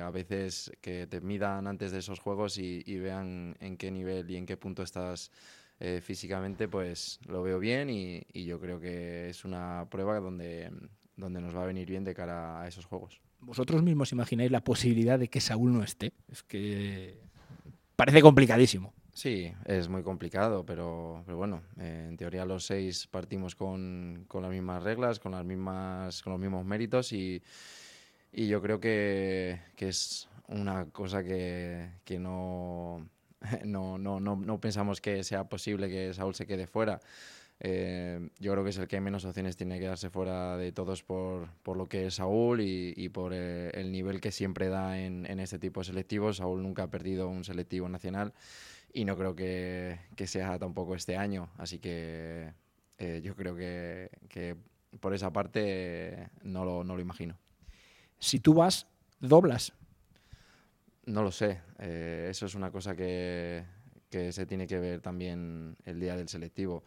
a 0.04 0.10
veces 0.10 0.72
que 0.82 1.06
te 1.06 1.22
midan 1.22 1.68
antes 1.68 1.92
de 1.92 2.00
esos 2.00 2.20
juegos 2.20 2.58
y, 2.58 2.84
y 2.86 2.98
vean 2.98 3.56
en 3.60 3.78
qué 3.78 3.92
nivel 3.92 4.30
y 4.32 4.36
en 4.36 4.48
qué 4.48 4.58
punto 4.58 4.82
estás 4.82 5.32
eh, 5.80 6.02
físicamente, 6.02 6.68
pues 6.68 7.20
lo 7.28 7.44
veo 7.44 7.60
bien 7.60 7.90
y, 7.90 8.22
y, 8.34 8.46
yo 8.46 8.60
creo 8.60 8.80
que 8.80 9.30
es 9.30 9.46
una 9.46 9.88
prueba 9.90 10.20
donde, 10.20 10.72
donde 11.16 11.40
nos 11.40 11.56
va 11.56 11.64
a 11.64 11.68
venir 11.68 11.88
bien 11.88 12.04
de 12.04 12.14
cara 12.14 12.62
a 12.62 12.68
esos 12.68 12.86
juegos. 12.86 13.22
¿Vosotros 13.40 13.82
mismos 13.82 14.12
imagináis 14.12 14.52
la 14.52 14.62
posibilidad 14.62 15.18
de 15.18 15.30
que 15.30 15.40
Saúl 15.40 15.72
no 15.72 15.84
esté? 15.84 16.12
Es 16.30 16.44
que 16.44 17.18
parece 17.96 18.22
complicadísimo. 18.22 18.94
Sí, 19.20 19.52
es 19.66 19.90
muy 19.90 20.02
complicado, 20.02 20.66
pero, 20.66 21.24
pero 21.26 21.38
bueno, 21.38 21.62
eh, 21.78 22.06
en 22.08 22.16
teoría 22.16 22.46
los 22.46 22.66
seis 22.66 23.06
partimos 23.06 23.54
con, 23.54 24.24
con, 24.30 24.44
las 24.44 24.50
mismas 24.50 24.82
reglas, 24.82 25.20
con, 25.20 25.34
las 25.34 25.44
mismas, 25.44 26.24
con 26.24 26.32
los 26.32 26.40
mismos 26.40 26.64
méritos 26.64 27.12
y, 27.12 27.44
y 28.32 28.48
yo 28.48 28.62
creo 28.62 28.80
que, 28.80 29.60
que, 29.76 29.90
es 29.90 30.30
una 30.48 30.86
cosa 30.86 31.22
que, 31.22 31.90
que 32.06 32.18
no, 32.18 33.10
no, 33.66 33.98
no, 33.98 34.22
no, 34.22 34.38
no 34.38 34.62
pensamos 34.62 35.02
que 35.02 35.22
sea 35.26 35.50
posible 35.50 35.90
que 35.90 36.14
Saúl 36.14 36.34
se 36.34 36.48
quede 36.48 36.66
fuera. 36.66 37.02
Eh, 37.60 38.30
yo 38.40 38.54
creo 38.54 38.64
que 38.64 38.70
es 38.70 38.78
el 38.78 38.88
que 38.88 39.02
menos 39.02 39.26
opciones 39.26 39.58
tiene 39.58 39.82
que 39.82 39.88
darse 39.88 40.10
fuera 40.10 40.56
de 40.56 40.72
todos 40.72 41.04
por, 41.04 41.50
por 41.62 41.76
lo 41.76 41.88
que 41.88 42.06
es 42.06 42.14
Saúl 42.14 42.62
y, 42.62 42.94
y 42.96 43.10
por 43.10 43.34
eh, 43.34 43.70
el 43.74 43.92
nivel 43.92 44.22
que 44.22 44.32
siempre 44.32 44.70
da 44.70 44.98
en, 44.98 45.26
en 45.30 45.42
este 45.42 45.60
tipo 45.60 45.82
de 45.82 45.88
selectivos. 45.88 46.38
Saúl 46.38 46.64
nunca 46.64 46.84
ha 46.84 46.88
perdido 46.90 47.28
un 47.28 47.44
selectivo 47.44 47.90
nacional 47.90 48.32
y 48.94 49.06
no 49.06 49.18
creo 49.18 49.36
que, 49.36 50.00
que 50.16 50.28
sea 50.28 50.58
tampoco 50.60 50.96
este 50.96 51.18
año. 51.18 51.50
Así 51.58 51.80
que 51.80 52.54
eh, 52.98 53.22
yo 53.24 53.36
creo 53.36 53.56
que, 53.56 54.10
que, 54.30 54.56
por 55.00 55.14
esa 55.14 55.32
parte 55.32 56.30
no 56.44 56.66
lo, 56.66 56.84
no 56.84 56.96
lo 56.96 57.02
imagino. 57.02 57.38
Si 58.18 58.40
tú 58.40 58.54
vas, 58.54 58.88
doblas. 59.20 59.74
No 61.06 61.24
lo 61.24 61.32
sé. 61.32 61.62
Eh, 61.80 62.28
eso 62.30 62.46
es 62.46 62.56
una 62.56 62.72
cosa 62.72 62.96
que, 62.96 63.64
que, 64.10 64.32
se 64.32 64.46
tiene 64.46 64.68
que 64.68 64.80
ver 64.80 65.02
también 65.02 65.78
el 65.86 66.00
día 66.00 66.16
del 66.16 66.28
selectivo. 66.28 66.84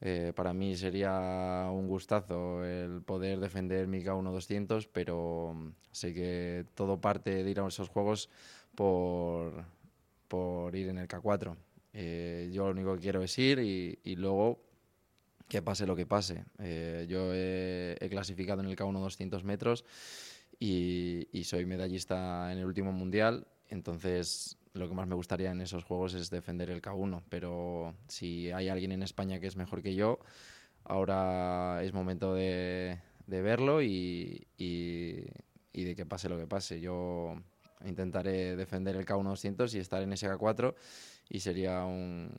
Eh, 0.00 0.32
para 0.36 0.52
mí 0.52 0.76
sería 0.76 1.68
un 1.72 1.86
gustazo 1.86 2.64
el 2.64 3.02
poder 3.02 3.40
defender 3.40 3.86
mi 3.86 4.02
K1 4.02 4.30
200, 4.30 4.88
pero 4.88 5.72
sé 5.90 6.12
que 6.12 6.66
todo 6.74 7.00
parte 7.00 7.42
de 7.42 7.50
ir 7.50 7.60
a 7.60 7.66
esos 7.66 7.88
juegos 7.88 8.28
por, 8.74 9.64
por 10.28 10.74
ir 10.74 10.88
en 10.88 10.98
el 10.98 11.08
K4. 11.08 11.56
Eh, 11.92 12.50
yo 12.52 12.66
lo 12.66 12.72
único 12.72 12.94
que 12.94 13.00
quiero 13.00 13.22
es 13.22 13.38
ir 13.38 13.58
y, 13.58 13.98
y 14.04 14.16
luego 14.16 14.60
que 15.48 15.62
pase 15.62 15.86
lo 15.86 15.96
que 15.96 16.06
pase. 16.06 16.44
Eh, 16.58 17.06
yo 17.08 17.32
he, 17.32 17.96
he, 18.00 18.08
clasificado 18.08 18.60
en 18.60 18.68
el 18.68 18.76
K1 18.76 19.00
200 19.00 19.44
metros 19.44 19.84
y, 20.58 21.28
y, 21.32 21.44
soy 21.44 21.66
medallista 21.66 22.52
en 22.52 22.58
el 22.58 22.66
último 22.66 22.92
mundial, 22.92 23.46
entonces 23.68 24.58
lo 24.72 24.88
que 24.88 24.94
más 24.94 25.06
me 25.06 25.14
gustaría 25.14 25.50
en 25.50 25.60
esos 25.60 25.84
juegos 25.84 26.14
es 26.14 26.30
defender 26.30 26.70
el 26.70 26.82
K1, 26.82 27.22
pero 27.28 27.94
si 28.08 28.50
hay 28.50 28.68
alguien 28.68 28.92
en 28.92 29.02
España 29.02 29.40
que 29.40 29.46
es 29.46 29.56
mejor 29.56 29.82
que 29.82 29.94
yo, 29.94 30.18
ahora 30.84 31.82
es 31.82 31.92
momento 31.92 32.34
de, 32.34 32.98
de 33.26 33.42
verlo 33.42 33.82
y, 33.82 34.46
y, 34.58 35.24
y 35.72 35.84
de 35.84 35.94
que 35.94 36.06
pase 36.06 36.28
lo 36.28 36.38
que 36.38 36.46
pase. 36.46 36.80
Yo 36.80 37.36
intentaré 37.84 38.56
defender 38.56 38.96
el 38.96 39.04
K1 39.04 39.24
200 39.24 39.74
y 39.74 39.78
estar 39.78 40.02
en 40.02 40.12
ese 40.12 40.28
K4 40.28 40.74
y 41.28 41.40
sería 41.40 41.84
un, 41.84 42.30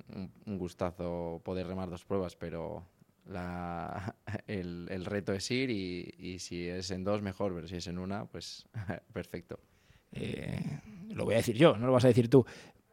un, 0.46 0.58
gustazo 0.58 1.42
poder 1.44 1.68
remar 1.68 1.90
dos 1.90 2.06
pruebas, 2.06 2.36
pero 2.36 2.86
la, 3.26 4.16
el, 4.48 5.06
reto 5.06 5.34
es 5.34 5.50
ir 5.52 5.70
y, 5.70 6.14
y, 6.18 6.40
si 6.40 6.68
es 6.68 6.92
en 6.92 7.04
dos 7.04 7.22
mejor, 7.22 7.54
pero 7.54 7.68
si 7.68 7.76
es 7.76 7.88
en 7.88 8.00
una, 8.00 8.26
pues 8.26 8.66
perfecto. 9.14 9.60
Eh, 10.14 10.80
lo 11.10 11.26
voy 11.26 11.36
a 11.36 11.38
decir 11.38 11.56
yo, 11.56 11.76
no 11.78 11.88
lo 11.88 11.94
vas 11.94 12.06
a 12.06 12.10
decir 12.10 12.30
tú. 12.30 12.46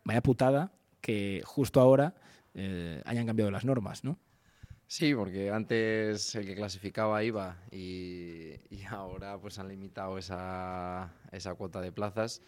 Vaya 0.05 0.21
putada 0.21 0.73
que 1.01 1.43
justo 1.45 1.81
ahora 1.81 2.15
eh, 2.55 3.03
hayan 3.05 3.27
cambiado 3.27 3.51
las 3.51 3.65
normas, 3.65 4.05
¿no? 4.05 4.19
Sí, 4.87 5.14
porque 5.14 5.50
antes 5.50 6.35
el 6.35 6.47
que 6.47 6.55
clasificaba 6.55 7.25
iba 7.25 7.57
y, 7.71 8.55
ahora 8.91 9.38
pues 9.38 9.59
han 9.59 9.69
limitado 9.69 10.19
esa, 10.19 11.12
esa, 11.33 11.55
cuota 11.55 11.81
de 11.81 11.93
plazas. 11.93 12.43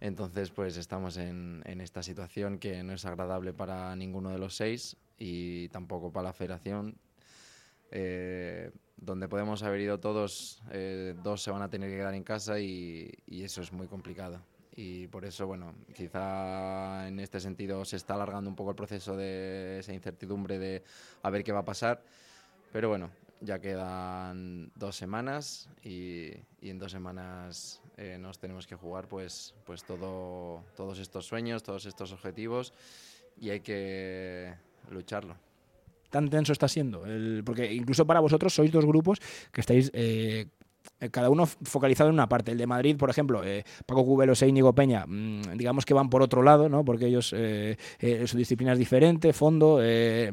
Entonces 0.00 0.50
pues 0.50 0.76
estamos 0.76 1.16
en, 1.16 1.62
en, 1.64 1.80
esta 1.80 2.02
situación 2.02 2.58
que 2.58 2.82
no 2.84 2.92
es 2.92 3.04
agradable 3.04 3.52
para 3.52 3.96
ninguno 3.96 4.30
de 4.30 4.38
los 4.38 4.54
seis 4.54 4.96
y 5.18 5.68
tampoco 5.70 6.12
para 6.12 6.28
la 6.28 6.32
federación. 6.32 6.98
Eh, 7.90 8.70
donde 8.96 9.28
podemos 9.28 9.62
haber 9.62 9.80
ido 9.80 9.98
todos, 9.98 10.62
eh, 10.72 11.14
dos 11.22 11.42
se 11.42 11.50
van 11.50 11.62
a 11.62 11.70
tener 11.70 11.90
que 11.90 11.96
quedar 11.96 12.14
en 12.14 12.24
casa 12.24 12.60
y 12.60 13.10
eso 13.28 13.62
es 13.62 13.72
muy 13.72 13.88
complicado 13.88 14.40
y 14.80 15.08
por 15.08 15.24
eso, 15.24 15.44
bueno, 15.48 15.74
quizá 15.92 17.08
en 17.08 17.18
este 17.18 17.40
sentido 17.40 17.84
se 17.84 17.96
está 17.96 18.14
alargando 18.14 18.48
un 18.48 18.54
poco 18.54 18.70
el 18.70 18.76
proceso 18.76 19.16
de 19.16 19.80
esa 19.80 19.92
incertidumbre 19.92 20.56
de 20.60 20.84
a 21.20 21.30
ver 21.30 21.42
qué 21.42 21.50
va 21.50 21.58
a 21.58 21.64
pasar, 21.64 22.00
pero 22.70 22.88
bueno, 22.88 23.10
ya 23.40 23.58
quedan 23.58 24.70
dos 24.76 24.94
semanas 24.94 25.68
y, 25.82 26.28
y 26.60 26.70
en 26.70 26.78
dos 26.78 26.92
semanas 26.92 27.82
eh, 27.96 28.18
nos 28.20 28.38
tenemos 28.38 28.68
que 28.68 28.76
jugar 28.76 29.08
pues, 29.08 29.52
pues 29.66 29.82
todo, 29.82 30.62
todos 30.76 31.00
estos 31.00 31.26
sueños, 31.26 31.64
todos 31.64 31.84
estos 31.84 32.12
objetivos 32.12 32.72
y 33.36 33.50
hay 33.50 33.58
que 33.58 34.54
lucharlo 34.90 35.36
tan 36.10 36.30
tenso 36.30 36.52
está 36.52 36.68
siendo? 36.68 37.04
El, 37.04 37.42
porque 37.44 37.72
incluso 37.72 38.06
para 38.06 38.20
vosotros 38.20 38.54
sois 38.54 38.72
dos 38.72 38.86
grupos 38.86 39.18
que 39.52 39.60
estáis 39.60 39.90
eh, 39.92 40.46
cada 41.10 41.30
uno 41.30 41.46
focalizado 41.46 42.10
en 42.10 42.14
una 42.14 42.28
parte. 42.28 42.52
El 42.52 42.58
de 42.58 42.66
Madrid, 42.66 42.96
por 42.96 43.10
ejemplo, 43.10 43.44
eh, 43.44 43.64
Paco 43.86 44.04
Cubelos 44.04 44.42
e 44.42 44.48
Íñigo 44.48 44.74
Peña, 44.74 45.04
mmm, 45.06 45.56
digamos 45.56 45.84
que 45.84 45.94
van 45.94 46.10
por 46.10 46.22
otro 46.22 46.42
lado, 46.42 46.68
¿no? 46.68 46.84
porque 46.84 47.06
ellos, 47.06 47.32
eh, 47.36 47.76
eh 48.00 48.26
su 48.26 48.36
disciplina 48.36 48.72
es 48.72 48.78
diferente, 48.78 49.32
fondo, 49.32 49.80
eh, 49.82 50.30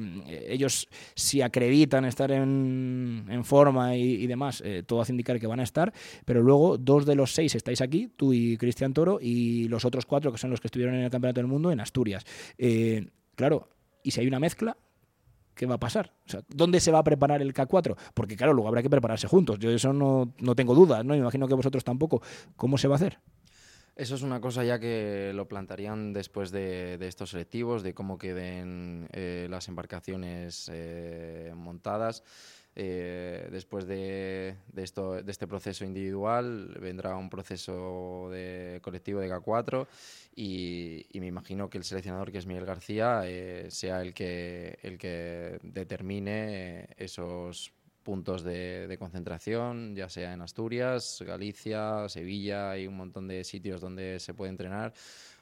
ellos 0.47 0.87
si 1.15 1.41
acreditan 1.41 2.05
estar 2.05 2.31
en, 2.31 3.25
en 3.29 3.43
forma 3.43 3.95
y, 3.95 4.23
y 4.23 4.27
demás, 4.27 4.61
eh, 4.65 4.83
todo 4.85 5.01
hace 5.01 5.13
indicar 5.13 5.39
que 5.39 5.47
van 5.47 5.59
a 5.59 5.63
estar, 5.63 5.93
pero 6.25 6.41
luego 6.41 6.77
dos 6.77 7.05
de 7.05 7.15
los 7.15 7.33
seis 7.33 7.55
estáis 7.55 7.81
aquí, 7.81 8.09
tú 8.15 8.33
y 8.33 8.57
Cristian 8.57 8.93
Toro, 8.93 9.19
y 9.21 9.67
los 9.67 9.85
otros 9.85 10.05
cuatro, 10.05 10.31
que 10.31 10.37
son 10.37 10.49
los 10.49 10.61
que 10.61 10.67
estuvieron 10.67 10.95
en 10.95 11.03
el 11.03 11.11
Campeonato 11.11 11.41
del 11.41 11.47
Mundo, 11.47 11.71
en 11.71 11.79
Asturias. 11.79 12.25
claro, 13.35 13.69
y 14.03 14.11
si 14.11 14.21
hay 14.21 14.27
una 14.27 14.39
mezcla, 14.39 14.77
qué 15.55 15.65
va 15.65 15.75
a 15.75 15.79
pasar. 15.79 16.11
O 16.27 16.29
sea, 16.29 16.41
¿dónde 16.49 16.79
se 16.79 16.91
va 16.91 16.99
a 16.99 17.03
preparar 17.03 17.41
el 17.41 17.53
K4? 17.53 17.95
Porque 18.13 18.35
claro, 18.35 18.53
luego 18.53 18.67
habrá 18.67 18.83
que 18.83 18.89
prepararse 18.89 19.27
juntos. 19.27 19.57
Yo 19.59 19.71
eso 19.71 19.93
no, 19.93 20.33
no 20.39 20.55
tengo 20.55 20.75
dudas, 20.75 21.03
¿no? 21.03 21.13
Me 21.13 21.19
imagino 21.19 21.47
que 21.47 21.55
vosotros 21.55 21.83
tampoco. 21.83 22.21
¿Cómo 22.55 22.77
se 22.77 22.87
va 22.87 22.95
a 22.95 22.97
hacer? 22.97 23.19
Eso 23.95 24.15
es 24.15 24.23
una 24.23 24.41
cosa 24.41 24.65
ya 24.65 24.77
que 24.77 25.31
lo 25.33 25.47
plantarían 25.47 26.11
después 26.11 26.51
de, 26.51 26.97
estos 26.99 27.29
selectivos, 27.29 27.81
de 27.81 27.93
cómo 27.93 28.17
queden 28.17 29.07
eh, 29.13 29.47
las 29.49 29.69
embarcaciones 29.69 30.69
eh, 30.73 31.53
montadas. 31.55 32.23
Eh, 32.77 33.47
después 33.51 33.87
de, 33.87 34.55
este 34.75 35.47
proceso 35.47 35.85
individual 35.85 36.77
vendrá 36.81 37.15
un 37.15 37.29
proceso 37.29 38.29
colectivo 38.81 39.21
de 39.21 39.29
K4 39.29 39.87
y, 40.35 41.05
me 41.13 41.27
imagino 41.27 41.69
que 41.69 41.77
el 41.77 41.85
seleccionador, 41.85 42.31
que 42.31 42.39
es 42.39 42.45
Miguel 42.45 42.65
García, 42.65 43.23
sea 43.69 44.01
el 44.01 44.13
que, 44.13 44.77
el 44.81 44.97
que 44.97 45.59
determine 45.63 46.89
esos 46.97 47.71
puntos 48.05 48.43
de, 48.43 48.95
concentración, 48.99 49.95
ya 49.95 50.07
sea 50.07 50.33
en 50.33 50.41
Asturias, 50.41 51.23
Galicia, 51.25 52.07
Sevilla, 52.07 52.77
y 52.77 52.85
un 52.87 52.95
montón 52.95 53.27
de 53.27 53.43
sitios 53.43 53.81
donde 53.81 54.19
se 54.19 54.35
puede 54.35 54.51
entrenar. 54.51 54.93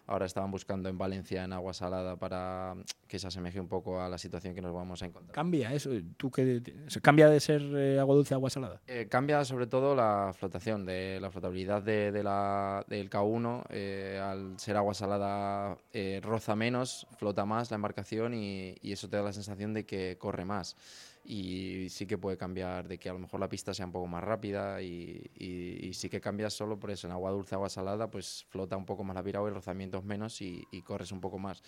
Ahora 0.05 0.25
estaban 0.25 0.51
buscando 0.51 0.89
en 0.89 0.97
Valencia 0.97 1.43
en 1.43 1.53
agua 1.53 1.73
salada 1.73 2.17
para 2.17 2.75
que 3.07 3.19
se 3.19 3.27
asemeje 3.27 3.59
un 3.59 3.67
poco 3.67 4.01
a 4.01 4.09
la 4.09 4.17
situación 4.17 4.53
que 4.53 4.61
nos 4.61 4.73
vamos 4.73 5.01
a 5.01 5.05
encontrar. 5.05 5.33
¿Cambia 5.33 5.73
eso? 5.73 5.91
¿Tú 6.17 6.29
que 6.29 6.61
¿Cambia 7.01 7.29
de 7.29 7.39
ser 7.39 7.61
eh, 7.61 7.99
agua 7.99 8.15
dulce 8.15 8.33
a 8.33 8.37
agua 8.37 8.49
salada? 8.49 8.81
Eh, 8.87 9.07
cambia 9.09 9.45
sobre 9.45 9.67
todo 9.67 9.95
la 9.95 10.33
flotación, 10.37 10.85
de 10.85 11.19
la 11.21 11.31
flotabilidad 11.31 11.81
de, 11.81 12.23
la, 12.23 12.83
del 12.87 13.09
K1. 13.09 13.63
Eh, 13.69 14.19
al 14.21 14.59
ser 14.59 14.75
agua 14.75 14.93
salada 14.93 15.77
roza 16.21 16.55
menos, 16.55 17.07
flota 17.17 17.45
más 17.45 17.71
la 17.71 17.75
embarcación 17.75 18.33
y, 18.33 18.75
y 18.81 18.91
eso 18.91 19.09
te 19.09 19.17
da 19.17 19.23
la 19.23 19.33
sensación 19.33 19.73
de 19.73 19.85
que 19.85 20.17
corre 20.17 20.43
más 20.43 20.75
y 21.25 21.87
sí 21.89 22.05
que 22.05 22.17
puede 22.17 22.37
cambiar 22.37 22.87
de 22.87 22.97
que 22.97 23.09
a 23.09 23.13
lo 23.13 23.19
mejor 23.19 23.39
la 23.39 23.47
pista 23.47 23.73
sea 23.73 23.85
un 23.85 23.93
poco 23.93 24.07
más 24.07 24.23
rápida 24.23 24.81
y, 24.81 25.31
y, 25.35 25.93
sí 25.93 26.09
que 26.09 26.19
cambias 26.19 26.53
solo 26.53 26.77
por 26.77 26.91
eso, 26.91 27.07
en 27.07 27.13
agua 27.13 27.31
dulce, 27.31 27.55
agua 27.55 27.69
salada, 27.69 28.11
pues 28.11 28.45
flota 28.49 28.75
un 28.75 28.85
poco 28.85 29.03
más 29.03 29.15
la 29.15 29.23
piragua 29.23 29.49
y 29.49 29.53
rozamientos 29.53 30.03
menos 30.03 30.41
y, 30.41 30.65
corres 30.83 31.11
un 31.11 31.21
poco 31.21 31.39
más. 31.39 31.63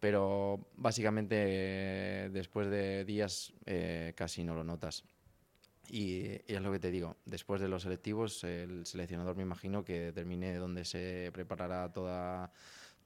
Pero 0.00 0.66
básicamente 0.76 2.28
después 2.32 2.68
de 2.68 3.04
días 3.04 3.52
eh, 3.66 4.14
casi 4.16 4.42
no 4.42 4.54
lo 4.54 4.64
notas. 4.64 5.04
Y, 5.88 6.22
y, 6.26 6.42
es 6.48 6.60
lo 6.60 6.72
que 6.72 6.80
te 6.80 6.90
digo, 6.90 7.16
después 7.24 7.60
de 7.60 7.68
los 7.68 7.82
selectivos, 7.82 8.42
el 8.42 8.84
seleccionador 8.84 9.36
me 9.36 9.42
imagino 9.42 9.84
que 9.84 10.00
determine 10.00 10.56
dónde 10.56 10.84
se 10.84 11.30
preparará 11.32 11.92
toda 11.92 12.50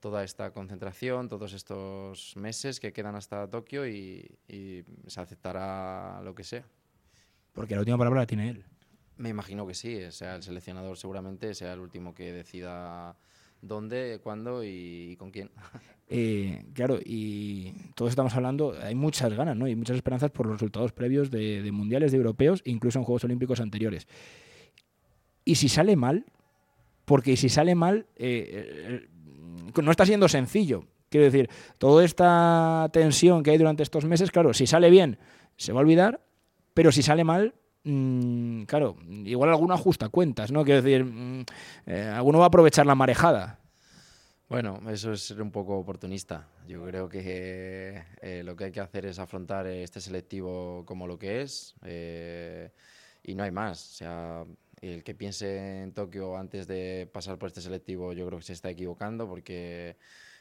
toda 0.00 0.24
esta 0.24 0.52
concentración, 0.52 1.28
todos 1.28 1.52
estos 1.52 2.36
meses 2.36 2.80
que 2.80 2.92
quedan 2.92 3.14
hasta 3.14 3.48
Tokio 3.48 3.86
y, 3.86 4.28
se 5.06 5.20
aceptará 5.20 6.20
lo 6.22 6.34
que 6.34 6.44
sea. 6.44 6.64
Porque 7.52 7.74
la 7.74 7.80
última 7.80 7.98
palabra 7.98 8.20
la 8.20 8.26
tiene 8.26 8.50
él. 8.50 8.64
Me 9.16 9.30
imagino 9.30 9.66
que 9.66 9.74
sí, 9.74 10.02
o 10.04 10.12
sea, 10.12 10.36
el 10.36 10.42
seleccionador 10.42 10.98
seguramente 10.98 11.54
sea 11.54 11.72
el 11.72 11.80
último 11.80 12.14
que 12.14 12.32
decida 12.32 13.16
dónde, 13.62 14.20
cuándo 14.22 14.62
y, 14.64 15.16
con 15.18 15.30
quién. 15.30 15.50
Eh, 16.08 16.64
claro, 16.72 17.00
y 17.04 17.72
todos 17.96 18.10
estamos 18.10 18.32
hablando, 18.36 18.76
hay 18.80 18.94
muchas 18.94 19.32
ganas, 19.34 19.56
¿no? 19.56 19.66
Y 19.66 19.74
muchas 19.74 19.96
esperanzas 19.96 20.30
por 20.30 20.46
los 20.46 20.54
resultados 20.54 20.92
previos 20.92 21.32
de, 21.32 21.68
mundiales, 21.72 22.12
de 22.12 22.18
europeos, 22.18 22.62
incluso 22.64 23.00
en 23.00 23.04
Juegos 23.04 23.24
Olímpicos 23.24 23.58
anteriores. 23.58 24.06
Y 25.44 25.56
si 25.56 25.68
sale 25.68 25.96
mal, 25.96 26.24
porque 27.06 27.36
si 27.36 27.48
sale 27.48 27.74
mal, 27.74 28.06
eh, 28.14 29.08
no 29.82 29.90
está 29.90 30.06
siendo 30.06 30.28
sencillo. 30.28 30.84
Quiero 31.08 31.24
decir, 31.24 31.48
toda 31.78 32.04
esta 32.04 32.88
tensión 32.92 33.42
que 33.42 33.52
hay 33.52 33.58
durante 33.58 33.82
estos 33.82 34.04
meses, 34.04 34.30
claro, 34.30 34.52
si 34.52 34.66
sale 34.66 34.90
bien, 34.90 35.18
se 35.56 35.72
va 35.72 35.80
a 35.80 35.82
olvidar, 35.82 36.20
pero 36.74 36.90
si 36.92 37.02
sale 37.02 37.24
mal, 37.24 37.54
mm, 37.84 38.62
claro, 38.64 38.96
igual 39.24 39.50
alguno 39.50 39.74
ajusta 39.74 40.08
cuentas, 40.08 40.50
¿no? 40.50 40.64
Quiero 40.64 40.82
decir, 40.82 41.04
mm, 41.04 41.44
eh, 41.86 42.12
alguno 42.14 42.38
va 42.38 42.46
a 42.46 42.48
aprovechar 42.48 42.86
la 42.86 42.94
marejada. 42.94 43.60
Bueno, 44.48 44.80
eso 44.90 45.12
es 45.12 45.22
ser 45.22 45.42
un 45.42 45.50
poco 45.50 45.76
oportunista. 45.76 46.46
Yo 46.68 46.84
creo 46.84 47.08
que 47.08 48.04
eh, 48.20 48.42
lo 48.44 48.54
que 48.54 48.64
hay 48.64 48.72
que 48.72 48.80
hacer 48.80 49.06
es 49.06 49.18
afrontar 49.18 49.66
este 49.66 50.00
selectivo 50.00 50.84
como 50.86 51.08
lo 51.08 51.18
que 51.18 51.42
es 51.42 51.74
eh, 51.84 52.70
y 53.24 53.34
no 53.34 53.42
hay 53.42 53.50
más. 53.50 53.92
O 53.92 53.94
sea, 53.94 54.44
el 54.88 55.04
que 55.04 55.14
piense 55.14 55.82
en 55.82 55.92
Tokio 55.92 56.36
antes 56.36 56.66
de 56.66 57.08
pasar 57.12 57.38
por 57.38 57.48
este 57.48 57.60
selectivo 57.60 58.12
yo 58.12 58.26
creo 58.26 58.38
que 58.38 58.44
se 58.44 58.52
está 58.52 58.70
equivocando 58.70 59.28
porque 59.28 59.96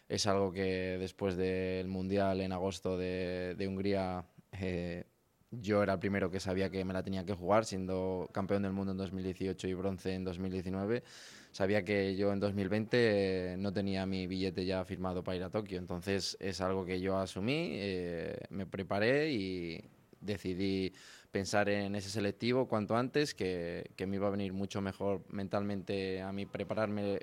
es 0.07 0.27
algo 0.27 0.51
que 0.51 0.97
después 0.99 1.35
del 1.35 1.87
Mundial 1.87 2.41
en 2.41 2.51
agosto 2.51 2.97
de, 2.97 3.55
Hungría 3.67 4.25
eh, 4.51 5.05
yo 5.51 5.83
era 5.83 5.93
el 5.93 5.99
primero 5.99 6.29
que 6.29 6.39
sabía 6.39 6.69
que 6.69 6.83
me 6.85 6.93
la 6.93 7.03
tenía 7.03 7.25
que 7.25 7.33
jugar, 7.33 7.65
siendo 7.65 8.29
campeón 8.33 8.63
del 8.63 8.73
mundo 8.73 8.91
en 8.91 8.97
2018 8.97 9.67
y 9.67 9.73
bronce 9.73 10.13
en 10.13 10.23
2019. 10.23 11.03
Sabía 11.51 11.83
que 11.85 12.15
yo 12.15 12.33
en 12.33 12.39
2020 12.39 13.53
eh, 13.53 13.57
no 13.57 13.71
tenía 13.71 14.05
mi 14.05 14.27
billete 14.27 14.65
ya 14.65 14.83
firmado 14.83 15.23
para 15.23 15.37
ir 15.37 15.43
a 15.43 15.49
Tokio, 15.49 15.77
entonces 15.77 16.35
es 16.39 16.59
algo 16.61 16.85
que 16.85 16.99
yo 16.99 17.17
asumí, 17.17 17.69
eh, 17.73 18.37
me 18.49 18.65
preparé 18.65 19.31
y 19.31 19.81
decidí 20.19 20.93
pensar 21.35 21.67
en 21.67 21.95
ese 21.95 22.09
selectivo 22.09 22.65
cuanto 22.65 22.95
antes, 22.95 23.35
que, 23.35 23.91
que, 23.97 24.07
me 24.07 24.15
iba 24.15 24.27
a 24.27 24.29
venir 24.29 24.53
mucho 24.53 24.79
mejor 24.79 25.21
mentalmente 25.27 26.21
a 26.21 26.31
mí 26.31 26.45
prepararme 26.45 27.19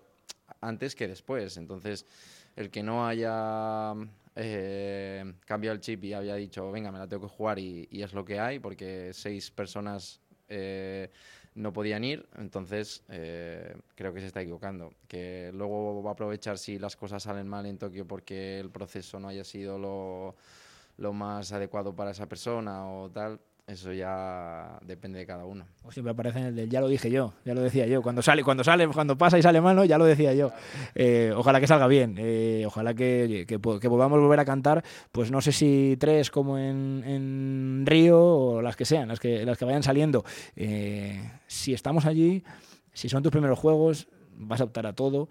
antes 0.61 0.95
que 0.95 1.09
después. 1.09 1.57
Entonces, 1.57 2.05
el 2.55 2.69
que 2.69 2.83
no 2.83 3.07
haya 3.07 3.95
eh, 4.37 5.33
cambiado 5.47 5.77
el 5.77 5.81
chip 5.81 6.05
y 6.05 6.13
había 6.13 6.35
dicho, 6.35 6.71
venga, 6.71 6.93
me 6.93 6.99
la 6.99 7.09
tengo 7.09 7.27
que 7.27 7.35
jugar 7.35 7.59
y, 7.59 7.89
es 7.91 8.13
lo 8.13 8.23
que 8.23 8.39
hay, 8.39 8.59
porque 8.59 9.13
seis 9.15 9.51
personas 9.51 10.21
eh, 10.51 11.09
no 11.55 11.73
podían 11.73 12.05
ir, 12.05 12.29
entonces 12.37 13.05
eh, 13.09 13.75
creo 13.95 14.13
que 14.13 14.21
se 14.21 14.27
está 14.27 14.43
equivocando. 14.43 14.93
Que 15.09 15.51
luego 15.55 16.03
va 16.03 16.11
a 16.11 16.13
aprovechar 16.13 16.59
si 16.59 16.79
las 16.79 16.97
cosas 16.97 17.23
salen 17.23 17.49
mal 17.49 17.65
en 17.65 17.79
Tokio 17.79 18.07
porque 18.07 18.61
el 18.61 18.69
proceso 18.69 19.19
no 19.19 19.29
haya 19.29 19.45
sido 19.45 19.79
lo, 19.79 20.37
lo 20.99 21.15
más 21.15 21.51
adecuado 21.53 21.97
para 21.97 22.11
esa 22.11 22.29
persona 22.29 22.87
o 22.87 23.11
tal 23.11 23.41
eso 23.67 23.93
ya 23.93 24.79
depende 24.83 25.21
de 25.21 25.27
cada 25.27 25.45
uno. 25.45 25.67
O 25.85 25.93
siempre 25.93 26.11
aparece 26.11 26.41
en 26.41 26.47
el 26.47 26.57
del 26.57 26.69
ya 26.69 26.81
lo 26.81 26.89
dije 26.89 27.11
yo, 27.11 27.35
ya 27.45 27.55
lo 27.55 27.61
decía 27.61 27.87
yo. 27.87 28.03
Cuando 28.03 28.21
sale, 28.21 28.43
cuando 28.43 28.65
sale, 28.65 28.89
cuando 28.89 29.17
pasa 29.17 29.39
y 29.39 29.43
sale 29.43 29.61
malo, 29.61 29.85
ya 29.85 29.99
lo 29.99 30.05
decía 30.05 30.35
yo. 30.35 30.53
Eh, 30.95 31.33
ojalá 31.35 31.61
que 31.61 31.67
salga 31.69 31.87
bien, 31.87 32.17
eh, 32.19 32.65
ojalá 32.67 32.93
que, 32.95 33.45
que, 33.47 33.59
podamos 33.59 34.21
volver 34.21 34.41
a 34.41 34.45
cantar, 34.45 34.83
pues 35.13 35.31
no 35.31 35.41
sé 35.41 35.53
si 35.53 35.97
tres 35.99 36.31
como 36.31 36.59
en, 36.59 37.05
en 37.07 37.85
Río 37.87 38.21
o 38.21 38.63
las 38.63 38.77
que 38.77 38.85
sean, 38.85 39.09
las 39.09 39.21
que, 39.21 39.45
las 39.45 39.57
que 39.57 39.65
vayan 39.65 39.83
saliendo. 39.83 40.25
Eh, 40.57 41.31
si 41.47 41.73
estamos 41.73 42.05
allí, 42.05 42.43
si 42.93 43.09
son 43.09 43.23
tus 43.23 43.31
primeros 43.31 43.59
juegos, 43.59 44.09
vas 44.35 44.61
a 44.61 44.65
optar 44.65 44.87
a 44.87 44.95
todo. 44.95 45.29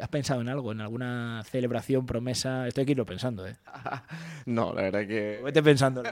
¿Has 0.00 0.08
pensado 0.08 0.40
en 0.40 0.48
algo? 0.48 0.72
¿En 0.72 0.80
alguna 0.80 1.42
celebración, 1.44 2.06
promesa? 2.06 2.68
Estoy 2.68 2.82
aquí 2.82 2.94
lo 2.94 3.04
pensando, 3.04 3.46
¿eh? 3.46 3.56
no, 4.46 4.72
la 4.72 4.82
verdad 4.82 5.06
que... 5.06 5.40
Vete 5.44 5.62
pensando. 5.62 6.02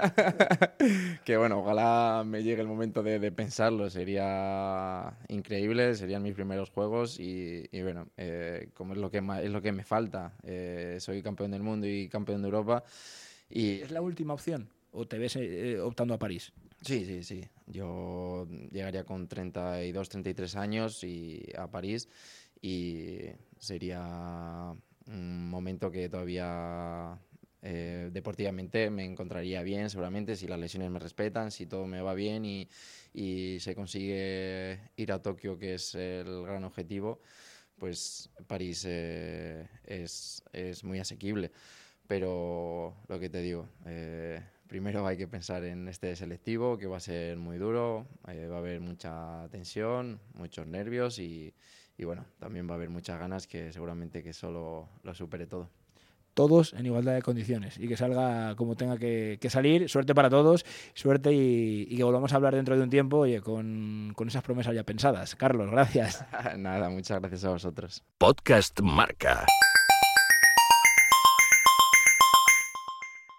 que 1.25 1.37
bueno, 1.37 1.61
ojalá 1.61 2.25
me 2.27 2.43
llegue 2.43 2.63
el 2.63 2.69
momento 2.69 3.03
de, 3.03 3.31
pensarlo. 3.33 3.89
Sería 3.91 5.17
increíble, 5.29 5.95
serían 5.95 6.23
mis 6.23 6.35
primeros 6.35 6.71
juegos 6.71 7.21
y, 7.21 7.69
bueno, 7.83 8.09
eh, 8.17 8.71
como 8.75 8.95
es 8.95 8.99
lo 8.99 9.11
que, 9.11 9.19
es 9.43 9.51
lo 9.51 9.63
que 9.63 9.73
me 9.73 9.85
falta. 9.85 10.33
Eh, 10.43 10.97
soy 11.01 11.23
campeón 11.23 11.53
del 11.53 11.63
mundo 11.63 11.87
y 11.87 12.09
campeón 12.09 12.43
de 12.43 12.49
Europa. 12.49 12.83
Y... 13.49 13.81
¿Es 13.81 13.91
la 13.91 14.01
última 14.01 14.35
opción? 14.35 14.69
¿O 14.93 15.07
te 15.07 15.19
ves 15.19 15.37
eh, 15.37 15.79
optando 15.79 16.15
a 16.15 16.19
París? 16.19 16.53
Sí, 16.83 17.05
sí, 17.05 17.23
sí. 17.23 17.45
Yo 17.67 18.47
llegaría 18.71 19.05
con 19.05 19.29
32, 19.29 20.09
33 20.09 20.57
años 20.57 21.05
y 21.05 21.45
a 21.57 21.69
París 21.69 22.09
y 22.63 23.19
sería 23.59 24.75
un 25.07 25.49
momento 25.49 25.91
que 25.91 26.09
todavía 26.09 27.19
eh, 27.63 28.11
deportivamente 28.13 28.91
me 28.91 29.05
encontraría 29.05 29.63
bien, 29.63 29.91
seguramente, 29.91 30.37
si 30.37 30.47
las 30.47 30.59
lesiones 30.59 30.91
me 30.91 30.99
respetan, 30.99 31.51
si 31.51 31.67
todo 31.67 31.87
me 31.87 32.01
va 32.01 32.15
bien 32.15 32.45
y, 32.45 32.69
y 33.13 33.59
se 33.61 33.75
consigue 33.75 34.79
ir 34.97 35.13
a 35.13 35.21
Tokio, 35.21 35.59
que 35.59 35.75
es 35.75 35.95
el 35.95 36.43
gran 36.43 36.65
objetivo, 36.65 37.21
pues 37.79 38.31
París 38.47 38.85
eh, 38.87 39.69
es, 39.85 40.43
es, 40.53 40.85
muy 40.85 40.99
asequible. 40.99 41.51
Pero 42.07 42.95
lo 43.09 43.19
que 43.19 43.29
te 43.29 43.41
digo, 43.41 43.69
eh, 43.87 44.41
primero 44.69 45.07
hay 45.07 45.17
que 45.17 45.27
pensar 45.27 45.65
en 45.65 45.89
este 45.89 46.15
selectivo, 46.15 46.79
que 46.79 46.87
va 46.87 46.99
a 46.99 47.01
ser 47.01 47.37
muy 47.37 47.59
duro, 47.59 48.07
va 48.25 48.33
a 48.33 48.59
haber 48.59 48.81
mucha 48.81 49.49
tensión, 49.51 50.21
muchos 50.35 50.67
nervios 50.69 51.19
y, 51.19 51.53
y 51.99 52.05
bueno, 52.05 52.27
también 52.39 52.69
va 52.69 52.73
a 52.73 52.77
haber 52.77 52.91
muchas 52.91 53.19
ganas 53.19 53.47
que 53.47 53.73
seguramente 53.73 54.23
que 54.23 54.33
solo 54.33 54.89
lo 55.03 55.15
supere 55.15 55.47
todo 55.47 55.71
todos 56.37 56.75
en 56.75 56.85
igualdad 56.85 57.15
de 57.15 57.23
condiciones 57.23 57.79
y 57.79 57.89
que 57.89 57.97
salga 57.97 58.55
como 58.57 58.77
tenga 58.77 58.99
que, 58.99 59.39
salir. 59.49 59.89
Suerte 59.89 60.15
para 60.15 60.29
todos, 60.29 60.67
suerte 60.93 61.33
y, 61.33 61.97
que 61.97 62.05
volvamos 62.05 62.33
a 62.35 62.37
hablar 62.37 62.55
dentro 62.55 62.77
de 62.77 62.83
un 62.83 62.91
tiempo 62.91 63.21
oye, 63.21 63.41
con, 63.41 64.13
con 64.15 64.29
esas 64.29 64.43
promesas 64.43 64.75
ya 64.75 64.85
pensadas. 64.85 65.35
Carlos, 65.35 65.71
gracias. 65.71 66.27
Nada, 66.59 66.91
muchas 66.91 67.21
gracias 67.21 67.45
a 67.47 67.51
vosotros. 67.51 68.05
Podcast 68.19 68.79
Marca. 68.83 69.47